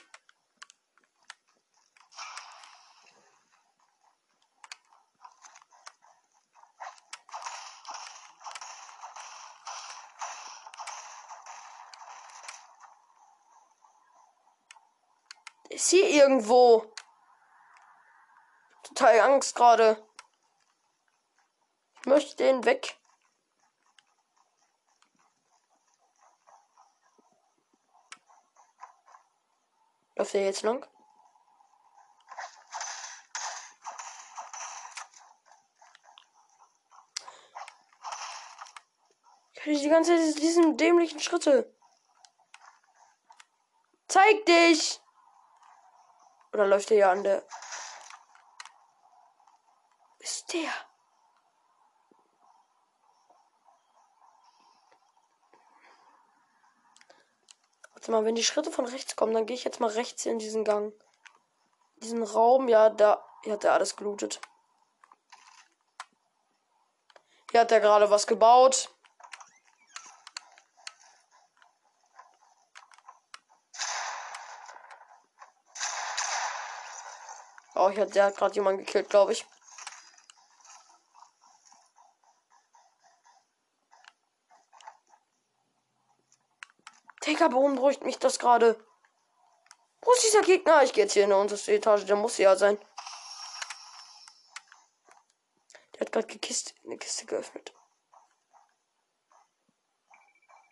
[15.75, 16.91] Ist hier irgendwo.
[18.83, 20.03] Total Angst gerade.
[22.01, 22.97] Ich möchte den weg.
[30.17, 30.87] Läuft der jetzt lang?
[39.55, 41.75] Ich höre die ganze Zeit diesen dämlichen Schritte.
[44.09, 45.04] Zeig dich!
[46.55, 47.43] Oder läuft der ja an der.
[50.21, 50.71] Ist der?
[57.93, 60.38] Warte mal, wenn die Schritte von rechts kommen, dann gehe ich jetzt mal rechts in
[60.38, 60.95] diesen Gang.
[61.97, 64.40] Diesen Raum, ja, da hier hat er alles gelootet.
[67.51, 68.94] Hier hat er gerade was gebaut.
[77.85, 79.44] Oh, ich der hat gerade jemanden gekillt, glaube ich.
[87.27, 88.83] Digga, beunruhigt mich das gerade.
[90.00, 90.83] Wo ist dieser Gegner?
[90.83, 92.06] Ich gehe jetzt hier in unterste Etage.
[92.06, 92.79] Der muss ja sein.
[95.92, 97.75] Der hat gerade eine Kiste geöffnet.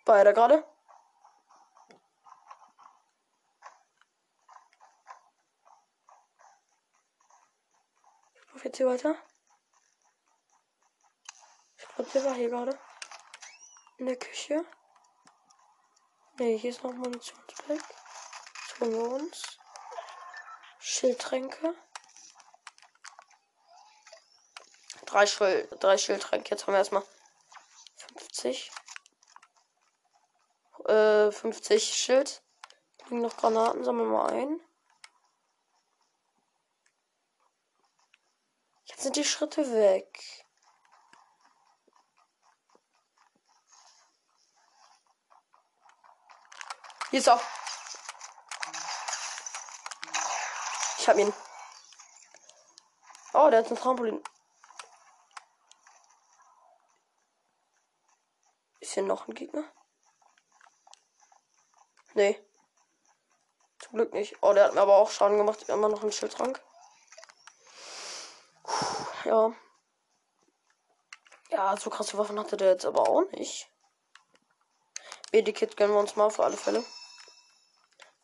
[0.07, 0.72] War er da gerade?
[8.65, 9.17] Jetzt weiter?
[11.77, 12.79] Ich glaube, der war hier gerade.
[13.99, 14.65] In der Küche.
[16.39, 17.79] Ne, hier ist noch Munitionspack.
[17.79, 19.59] Das holen wir uns.
[20.79, 21.75] Schildtränke.
[25.07, 26.51] Drei, Schild, drei Schildtränke.
[26.51, 27.05] Jetzt haben wir erstmal
[28.19, 28.71] 50.
[30.87, 32.43] Äh, 50 Schild.
[33.05, 33.85] Liegen noch Granaten.
[33.85, 34.61] Sammeln wir mal ein.
[39.03, 40.47] Sind die Schritte weg.
[47.11, 47.43] Hier ist auch.
[50.99, 51.33] Ich hab ihn.
[53.35, 54.23] Oh, der hat ein Trampolin.
[58.81, 59.65] Ist hier noch ein Gegner?
[62.15, 62.41] Nee.
[63.81, 64.37] Zum Glück nicht.
[64.43, 65.69] Oh, der hat mir aber auch Schaden gemacht.
[65.69, 66.63] Immer noch einen Schildtrank.
[69.25, 69.53] Ja.
[71.51, 73.71] Ja, so krasse Waffen hatte der jetzt aber auch nicht.
[75.33, 76.85] Medikit gönnen wir uns mal für alle Fälle.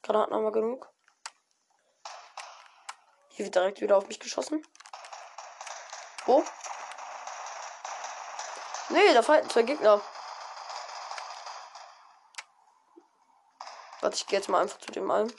[0.02, 0.88] Granaten haben wir genug.
[3.30, 4.66] Hier wird direkt wieder auf mich geschossen.
[6.24, 6.44] Wo?
[8.88, 10.00] Nee, da fallen zwei Gegner.
[14.00, 15.32] Warte, ich gehe jetzt mal einfach zu dem einen.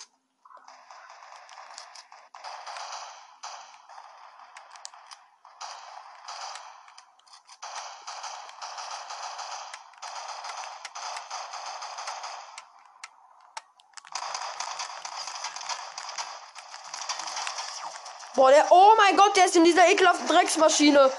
[18.39, 18.71] Boah, der.
[18.71, 21.11] Oh mein Gott, der ist in dieser ekelhaften Drecksmaschine.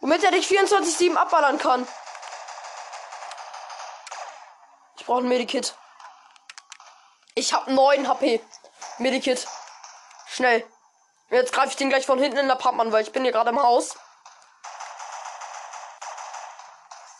[0.00, 1.84] Womit er dich 24-7 abballern kann.
[4.96, 5.74] Ich brauche ein Medikit.
[7.34, 8.40] Ich habe 9 HP.
[8.98, 9.48] Medikit.
[10.28, 10.64] Schnell.
[11.30, 13.32] Jetzt greife ich den gleich von hinten in der Pump an, weil ich bin hier
[13.32, 13.96] gerade im Haus.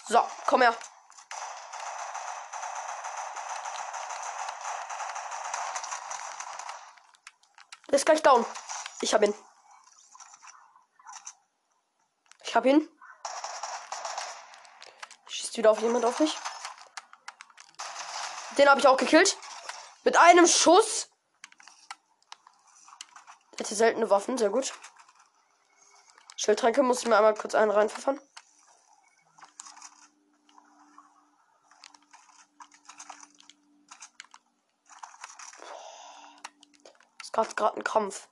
[0.07, 0.77] So, komm her.
[7.95, 8.45] Der ist gleich down.
[9.03, 9.33] Ich hab ihn.
[12.43, 12.89] Ich hab ihn.
[15.29, 16.37] Schießt wieder auf jemand auf mich.
[18.59, 19.39] Den habe ich auch gekillt.
[20.03, 21.09] Mit einem Schuss.
[23.59, 24.75] Hier seltene Waffen, sehr gut.
[26.35, 28.21] Schildtränke muss ich mir einmal kurz einen reinpfeffern.
[37.35, 38.29] Gerade gerade ein Kampf.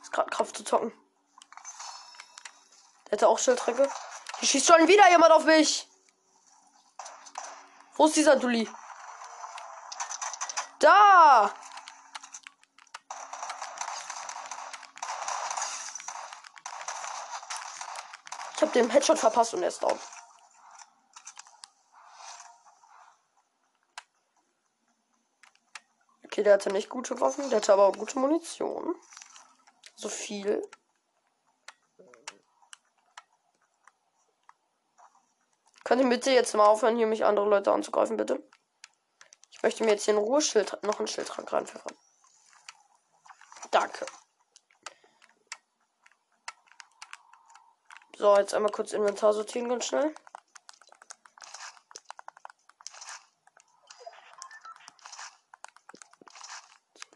[0.00, 0.92] Ist gerade Kampf zu zocken.
[3.06, 3.90] Der hätte auch Schildtränke.
[4.38, 5.88] Hier schießt schon wieder jemand auf mich.
[7.96, 8.68] Wo ist dieser Dulli?
[10.78, 11.52] Da!
[18.56, 19.98] Ich habe den Headshot verpasst und er ist down.
[26.44, 28.94] Der hatte nicht gute Waffen, der hatte aber auch gute Munition.
[29.96, 30.62] So viel.
[35.84, 38.46] Könnt ihr bitte jetzt mal aufhören, hier mich andere Leute anzugreifen, bitte?
[39.52, 41.96] Ich möchte mir jetzt hier ein Ruheschild, noch ein Schildtrank reinpfeffern.
[43.70, 44.04] Danke.
[48.18, 50.14] So, jetzt einmal kurz Inventar sortieren, ganz schnell.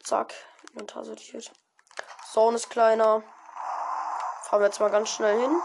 [0.08, 0.32] Zack,
[0.72, 1.52] Inventar sortiert.
[2.32, 3.22] Zone ist kleiner.
[4.44, 5.62] Fahren wir jetzt mal ganz schnell hin.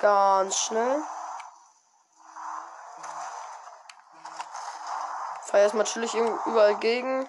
[0.00, 1.02] Ganz schnell.
[5.42, 7.28] Fahr erstmal chillig überall gegen.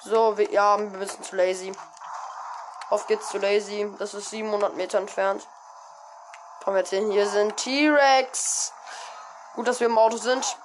[0.00, 1.76] So, wir, ja, wir müssen zu lazy.
[2.88, 3.94] Auf geht's zu lazy.
[3.98, 5.46] Das ist 700 Meter entfernt.
[6.60, 7.10] Fahren wir jetzt hin.
[7.10, 8.72] Hier sind T-Rex.
[9.56, 10.56] Gut, dass wir im Auto sind.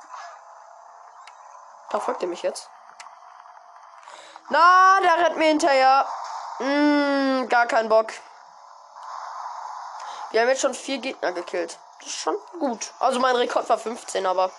[1.90, 2.70] Da folgt er mich jetzt.
[4.50, 6.08] Na, der rennt mir hinterher.
[6.60, 8.14] Mm, gar kein Bock.
[10.32, 11.78] Wir haben jetzt schon vier Gegner gekillt.
[12.00, 12.94] Das ist schon gut.
[13.00, 14.52] Also mein Rekord war 15, aber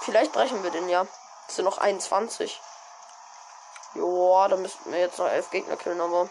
[0.00, 1.06] vielleicht brechen wir den ja.
[1.46, 2.60] Das sind noch 21.
[3.94, 6.28] Joa, da müssten wir jetzt noch elf Gegner killen, aber.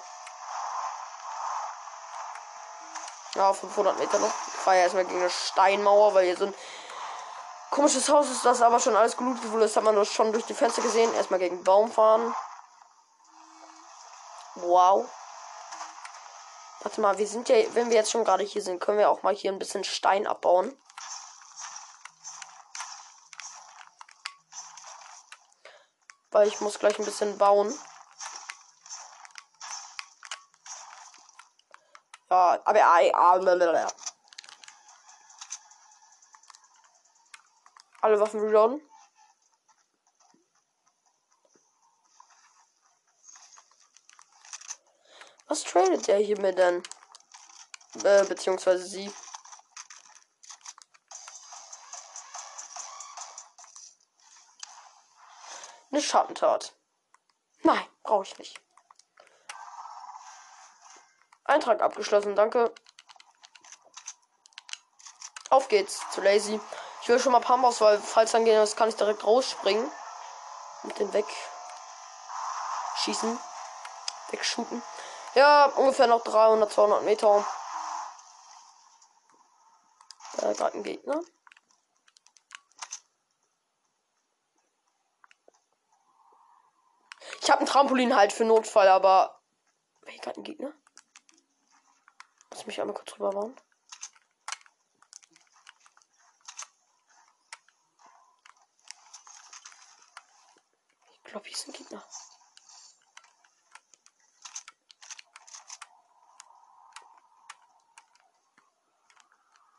[3.36, 4.34] Ja, 500 Meter noch.
[4.48, 6.56] Ich fahre ja erstmal gegen eine Steinmauer, weil hier so ein
[7.70, 9.64] komisches Haus ist, das aber schon alles gelootet wurde.
[9.64, 11.14] Das hat man nur schon durch die Fenster gesehen.
[11.16, 12.34] Erstmal gegen Baum fahren.
[14.56, 15.10] Wow.
[16.80, 19.24] Warte mal, wir sind ja, wenn wir jetzt schon gerade hier sind, können wir auch
[19.24, 20.78] mal hier ein bisschen Stein abbauen.
[26.32, 27.74] Weil ich muss gleich ein bisschen bauen.
[32.30, 33.88] Ja, aber ja,
[38.02, 38.82] alle Waffen reloaden.
[45.86, 46.82] Was tradet der hier mit denn?
[48.04, 49.14] Äh, beziehungsweise sie.
[55.92, 56.74] Eine Schattentat.
[57.62, 58.60] Nein, brauche ich nicht.
[61.44, 62.74] Eintrag abgeschlossen, danke.
[65.52, 66.60] Auf geht's zu Lazy.
[67.04, 69.92] Ich will schon mal Pampas, weil falls dann gehen, das kann ich direkt rausspringen.
[70.82, 71.26] Und den weg
[73.04, 73.40] schießen.
[74.32, 74.82] Wegschuten.
[75.36, 77.46] Ja, ungefähr noch 300, 200 Meter.
[80.38, 81.22] Da ist äh, gerade ein Gegner.
[87.42, 89.42] Ich habe ein Trampolin halt für Notfall, aber.
[90.08, 90.72] Hier gerade ein Gegner.
[92.52, 93.56] Lass mich einmal kurz rüber bauen.
[101.14, 102.04] Ich glaube, hier ist ein Gegner.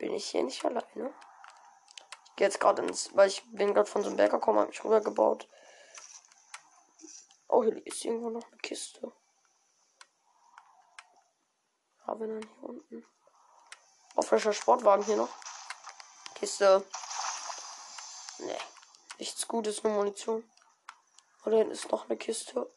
[0.06, 1.12] Bin ich hier nicht alleine?
[2.26, 4.68] Ich gehe jetzt gerade ins, weil ich bin gerade von so einem Berg gekommen, habe
[4.68, 5.48] mich rübergebaut.
[7.48, 9.12] Oh, hier ist irgendwo noch eine Kiste.
[12.04, 13.04] Aber dann hier unten.
[14.14, 15.34] Oh, frischer Sportwagen hier noch.
[16.36, 16.86] Kiste.
[18.38, 18.60] Nee.
[19.18, 20.48] Nichts Gutes, nur Munition.
[21.44, 22.72] Oder hinten ist noch eine Kiste.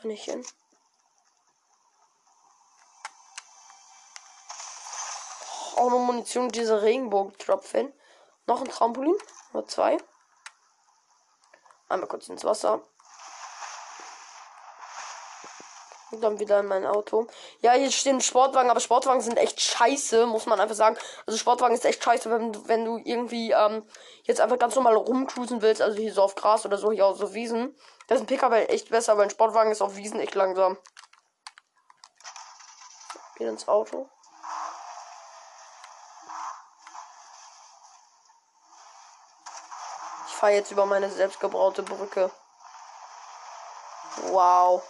[0.00, 0.44] Kann ich hin?
[5.84, 7.92] Auch noch Munition, diese Regenbogen-Tropfen.
[8.46, 9.16] Noch ein Trampolin.
[9.52, 9.98] Nur zwei.
[11.88, 12.82] Einmal kurz ins Wasser.
[16.10, 17.26] Und dann wieder in mein Auto.
[17.60, 20.96] Ja, hier stehen Sportwagen, aber Sportwagen sind echt scheiße, muss man einfach sagen.
[21.26, 23.84] Also Sportwagen ist echt scheiße, wenn du, wenn du irgendwie ähm,
[24.22, 27.18] jetzt einfach ganz normal rumcruisen willst, also hier so auf Gras oder so, hier auf
[27.18, 27.76] so Wiesen.
[28.06, 30.78] Das ist ein PKW echt besser, weil ein Sportwagen ist auf Wiesen echt langsam.
[33.36, 34.08] Wieder ins Auto.
[40.44, 42.30] Fahre jetzt über meine selbstgebraute Brücke.
[44.24, 44.82] Wow.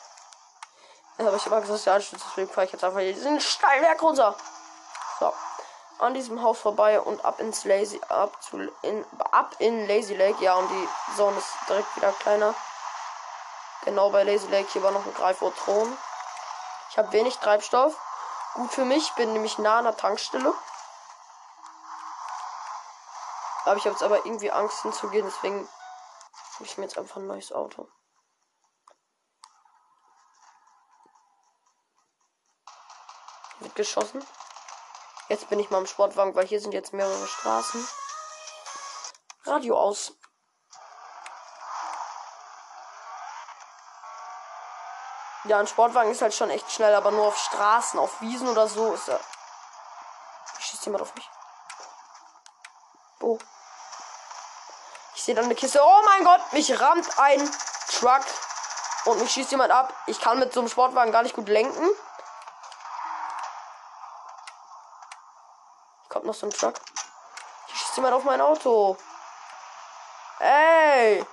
[1.17, 4.35] Jetzt habe ich immer gesagt, ja, deswegen fahre ich jetzt einfach hier diesen Steilwerk runter.
[5.21, 5.33] So.
[6.01, 10.43] An diesem Haus vorbei und ab ins Lazy, ab zu, in, ab in Lazy Lake.
[10.43, 12.53] Ja, und die Zone ist direkt wieder kleiner.
[13.85, 14.67] Genau bei Lazy Lake.
[14.73, 15.97] Hier war noch ein Greifurthron.
[16.91, 17.97] Ich habe wenig Treibstoff.
[18.55, 20.53] Gut für mich, bin nämlich nah an der Tankstelle.
[23.65, 25.69] Aber ich habe jetzt aber irgendwie Angst hinzugehen, deswegen
[26.59, 27.89] hole ich mir jetzt einfach ein neues Auto.
[33.61, 34.25] Wird geschossen.
[35.29, 37.89] Jetzt bin ich mal im Sportwagen, weil hier sind jetzt mehrere Straßen.
[39.45, 40.13] Radio aus.
[45.45, 48.67] Ja, ein Sportwagen ist halt schon echt schnell, aber nur auf Straßen, auf Wiesen oder
[48.67, 49.21] so ist er.
[50.59, 51.31] Schießt jemand auf mich?
[53.21, 53.39] Oh.
[55.14, 55.81] Ich sehe dann eine Kiste.
[55.83, 57.51] Oh mein Gott, mich rammt ein
[57.89, 58.25] Truck
[59.07, 59.93] und mich schießt jemand ab.
[60.07, 61.89] Ich kann mit so einem Sportwagen gar nicht gut lenken.
[66.09, 66.75] Kommt noch so ein Truck.
[67.67, 68.97] Hier schießt jemand auf mein Auto.
[70.41, 71.25] Ey!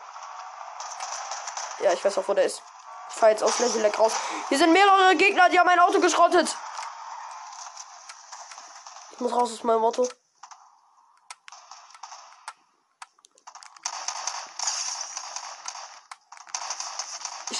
[1.79, 2.61] Ja, ich weiß auch, wo der ist.
[3.09, 4.13] Ich fahre jetzt aus Leck raus.
[4.49, 6.55] Hier sind mehrere Gegner, die haben mein Auto geschrottet.
[9.11, 10.07] Ich muss raus aus meinem Auto.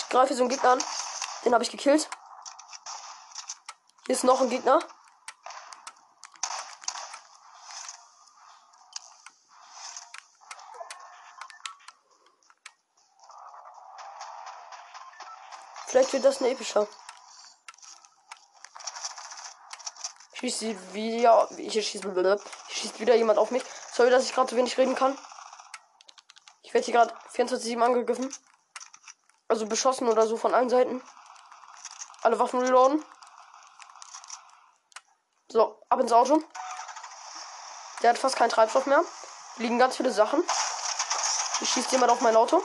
[0.09, 0.83] Greife so einen Gegner an.
[1.45, 2.09] Den habe ich gekillt.
[4.05, 4.79] Hier ist noch ein Gegner.
[15.87, 16.87] Vielleicht wird das ein epischer.
[20.33, 21.49] Schießt wieder.
[21.57, 22.39] Hier schießt, hier
[22.69, 23.63] schießt wieder jemand auf mich.
[23.93, 25.17] Sorry, dass ich gerade so wenig reden kann.
[26.61, 28.33] Ich werde hier gerade 24-7 angegriffen.
[29.51, 31.03] Also beschossen oder so von allen Seiten.
[32.21, 33.03] Alle Waffen reloaden.
[35.49, 36.41] So, ab ins Auto.
[38.01, 39.03] Der hat fast keinen Treibstoff mehr.
[39.57, 40.41] Liegen ganz viele Sachen.
[41.57, 42.63] Hier schießt jemand auf mein Auto.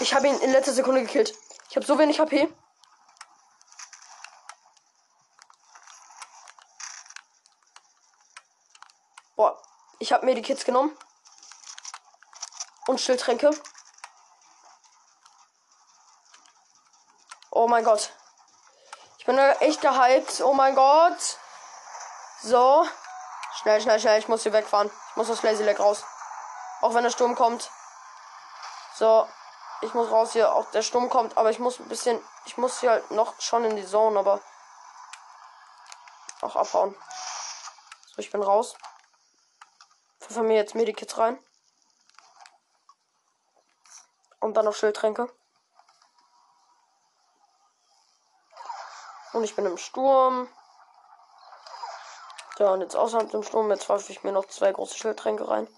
[0.00, 1.32] Ich habe ihn in letzter Sekunde gekillt.
[1.70, 2.52] Ich habe so wenig HP.
[10.12, 10.94] Ich habe mir die Kids genommen.
[12.86, 13.48] Und Schildtränke.
[17.50, 18.12] Oh mein Gott.
[19.16, 20.42] Ich bin echt gehypt.
[20.42, 21.38] Oh mein Gott.
[22.42, 22.86] So.
[23.54, 24.18] Schnell, schnell, schnell.
[24.18, 24.90] Ich muss hier wegfahren.
[25.08, 26.04] Ich muss aus Lazy Lake raus.
[26.82, 27.70] Auch wenn der Sturm kommt.
[28.94, 29.26] So.
[29.80, 30.54] Ich muss raus hier.
[30.54, 31.38] Auch der Sturm kommt.
[31.38, 32.22] Aber ich muss ein bisschen.
[32.44, 34.18] Ich muss hier halt noch schon in die Zone.
[34.18, 34.42] Aber.
[36.42, 36.94] Auch abhauen.
[38.08, 38.76] So, ich bin raus.
[40.32, 41.38] Pfeffer mir jetzt Medikits rein.
[44.40, 45.30] Und dann noch Schildtränke.
[49.34, 50.48] Und ich bin im Sturm.
[52.58, 55.68] Ja, und jetzt außerhalb dem Sturm, jetzt pfeife ich mir noch zwei große Schildtränke rein.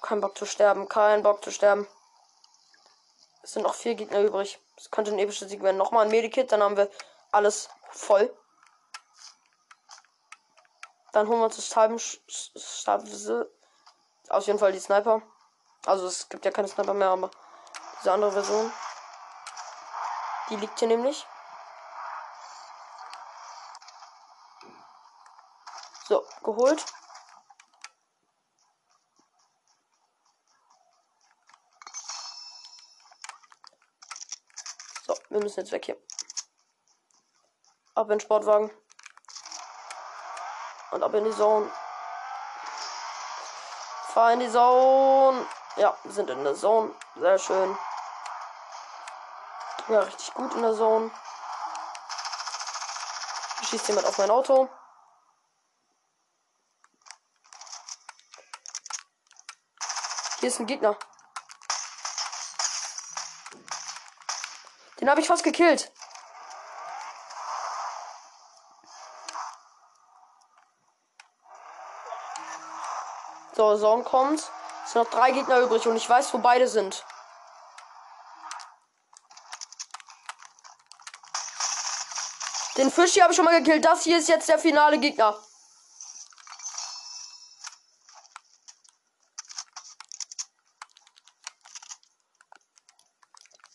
[0.00, 1.86] Kein Bock zu sterben, kein Bock zu sterben.
[3.42, 4.58] Es sind noch vier Gegner übrig.
[4.78, 5.76] Es könnte ein epischer Sieg werden.
[5.76, 6.90] Nochmal ein Medikit, dann haben wir
[7.30, 8.34] alles voll.
[11.16, 13.04] Dann holen wir uns das halben Stab.
[14.28, 15.22] Auf jeden Fall die Sniper.
[15.86, 17.30] Also es gibt ja keine Sniper mehr, aber
[17.98, 18.70] diese andere Version.
[20.50, 21.26] Die liegt hier nämlich.
[26.06, 26.84] So, geholt.
[35.06, 35.96] So, wir müssen jetzt weg hier.
[37.94, 38.70] Ab in den Sportwagen.
[40.96, 41.70] Und ab in die Zone.
[44.14, 45.46] Fahr in die Zone.
[45.76, 46.94] Ja, sind in der Zone.
[47.16, 47.78] Sehr schön.
[49.88, 51.10] Ja, richtig gut in der Zone.
[53.64, 54.70] Schießt jemand auf mein Auto.
[60.40, 60.96] Hier ist ein Gegner.
[64.98, 65.92] Den habe ich fast gekillt.
[73.56, 74.40] So, Song kommt.
[74.84, 77.02] Es sind noch drei Gegner übrig und ich weiß, wo beide sind.
[82.76, 83.82] Den Fisch hier habe ich schon mal gekillt.
[83.82, 85.42] Das hier ist jetzt der finale Gegner.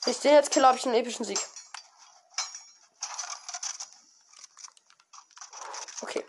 [0.05, 1.39] Ich den jetzt kill, habe ich einen epischen Sieg.
[6.01, 6.23] Okay.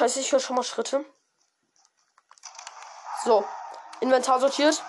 [0.00, 1.04] Scheiße, ich höre schon mal Schritte.
[3.22, 3.46] So.
[4.00, 4.82] Inventar sortiert.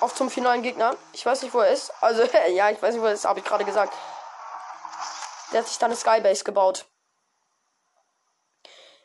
[0.00, 0.96] Auf zum finalen Gegner.
[1.12, 1.92] Ich weiß nicht, wo er ist.
[2.00, 3.94] Also, ja, ich weiß nicht, wo er ist, habe ich gerade gesagt.
[5.52, 6.84] Der hat sich dann eine Skybase gebaut.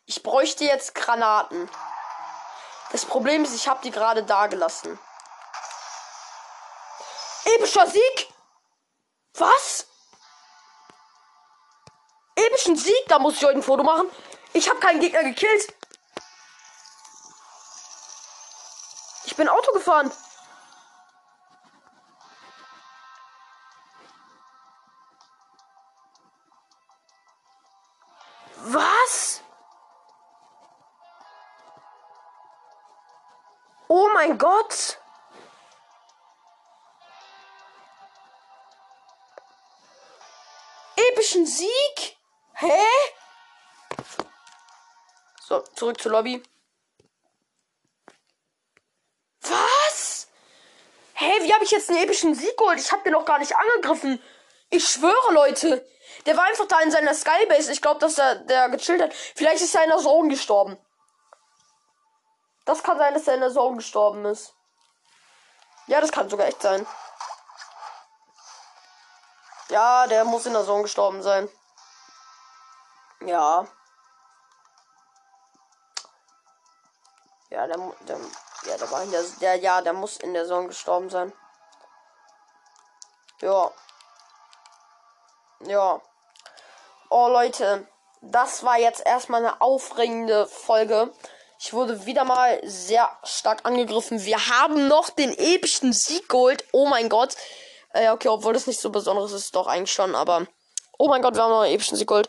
[0.08, 1.70] Ich bräuchte jetzt Granaten.
[2.92, 4.98] Das Problem ist, ich habe die gerade da gelassen.
[7.44, 8.34] Epischer Sieg?
[9.36, 9.86] Was?
[12.34, 13.06] Epischen Sieg?
[13.10, 14.10] Da muss ich euch ein Foto machen.
[14.56, 15.74] Ich habe keinen Gegner gekillt.
[19.26, 20.12] Ich bin Auto gefahren.
[34.28, 34.98] mein Gott!
[40.96, 42.18] Epischen Sieg?
[42.54, 43.15] Hä?
[45.56, 46.44] So, zurück zur Lobby.
[49.42, 50.28] Was?
[51.14, 52.80] Hä, wie habe ich jetzt einen epischen Sieg geholt?
[52.80, 54.22] Ich habe den noch gar nicht angegriffen.
[54.70, 55.88] Ich schwöre, Leute.
[56.26, 57.72] Der war einfach da in seiner Skybase.
[57.72, 59.14] Ich glaube, dass er der gechillt hat.
[59.14, 60.78] Vielleicht ist er in der Zone gestorben.
[62.66, 64.54] Das kann sein, dass er in der Zone gestorben ist.
[65.88, 66.86] Ja, das kann sogar echt sein.
[69.70, 71.48] Ja, der muss in der Zone gestorben sein.
[73.22, 73.68] Ja.
[77.56, 78.18] Ja, der, der,
[78.66, 81.32] ja, der war in der, der, ja, der muss in der Zone gestorben sein.
[83.40, 83.72] Ja.
[85.62, 86.02] Ja.
[87.10, 87.88] Oh, Leute.
[88.22, 91.14] Das war jetzt erstmal eine aufregende Folge.
[91.58, 94.26] Ich wurde wieder mal sehr stark angegriffen.
[94.26, 96.66] Wir haben noch den epischen Sieg geholt.
[96.74, 97.38] Oh mein Gott.
[97.94, 100.46] Äh, okay, obwohl das nicht so besonderes ist, doch eigentlich schon, aber.
[100.98, 102.28] Oh mein Gott, wir haben noch einen epischen Sieg geholt.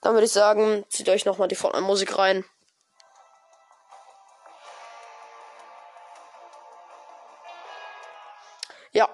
[0.00, 2.44] Dann würde ich sagen, zieht euch nochmal die Fortnite-Musik rein.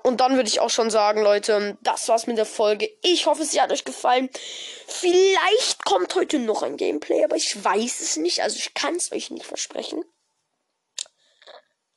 [0.08, 2.90] Und dann würde ich auch schon sagen, Leute, das war's mit der Folge.
[3.02, 4.30] Ich hoffe, sie hat euch gefallen.
[4.86, 8.42] Vielleicht kommt heute noch ein Gameplay, aber ich weiß es nicht.
[8.42, 10.02] Also ich kann es euch nicht versprechen.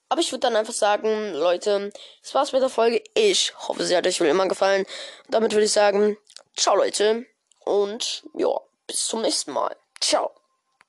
[0.10, 3.02] Aber ich würde dann einfach sagen, Leute, das war's mit der Folge.
[3.14, 4.86] Ich hoffe, sie hat euch wohl immer gefallen.
[5.26, 6.18] Und damit würde ich sagen,
[6.58, 7.26] ciao Leute.
[7.64, 9.74] Und ja, bis zum nächsten Mal.
[10.02, 10.41] Ciao.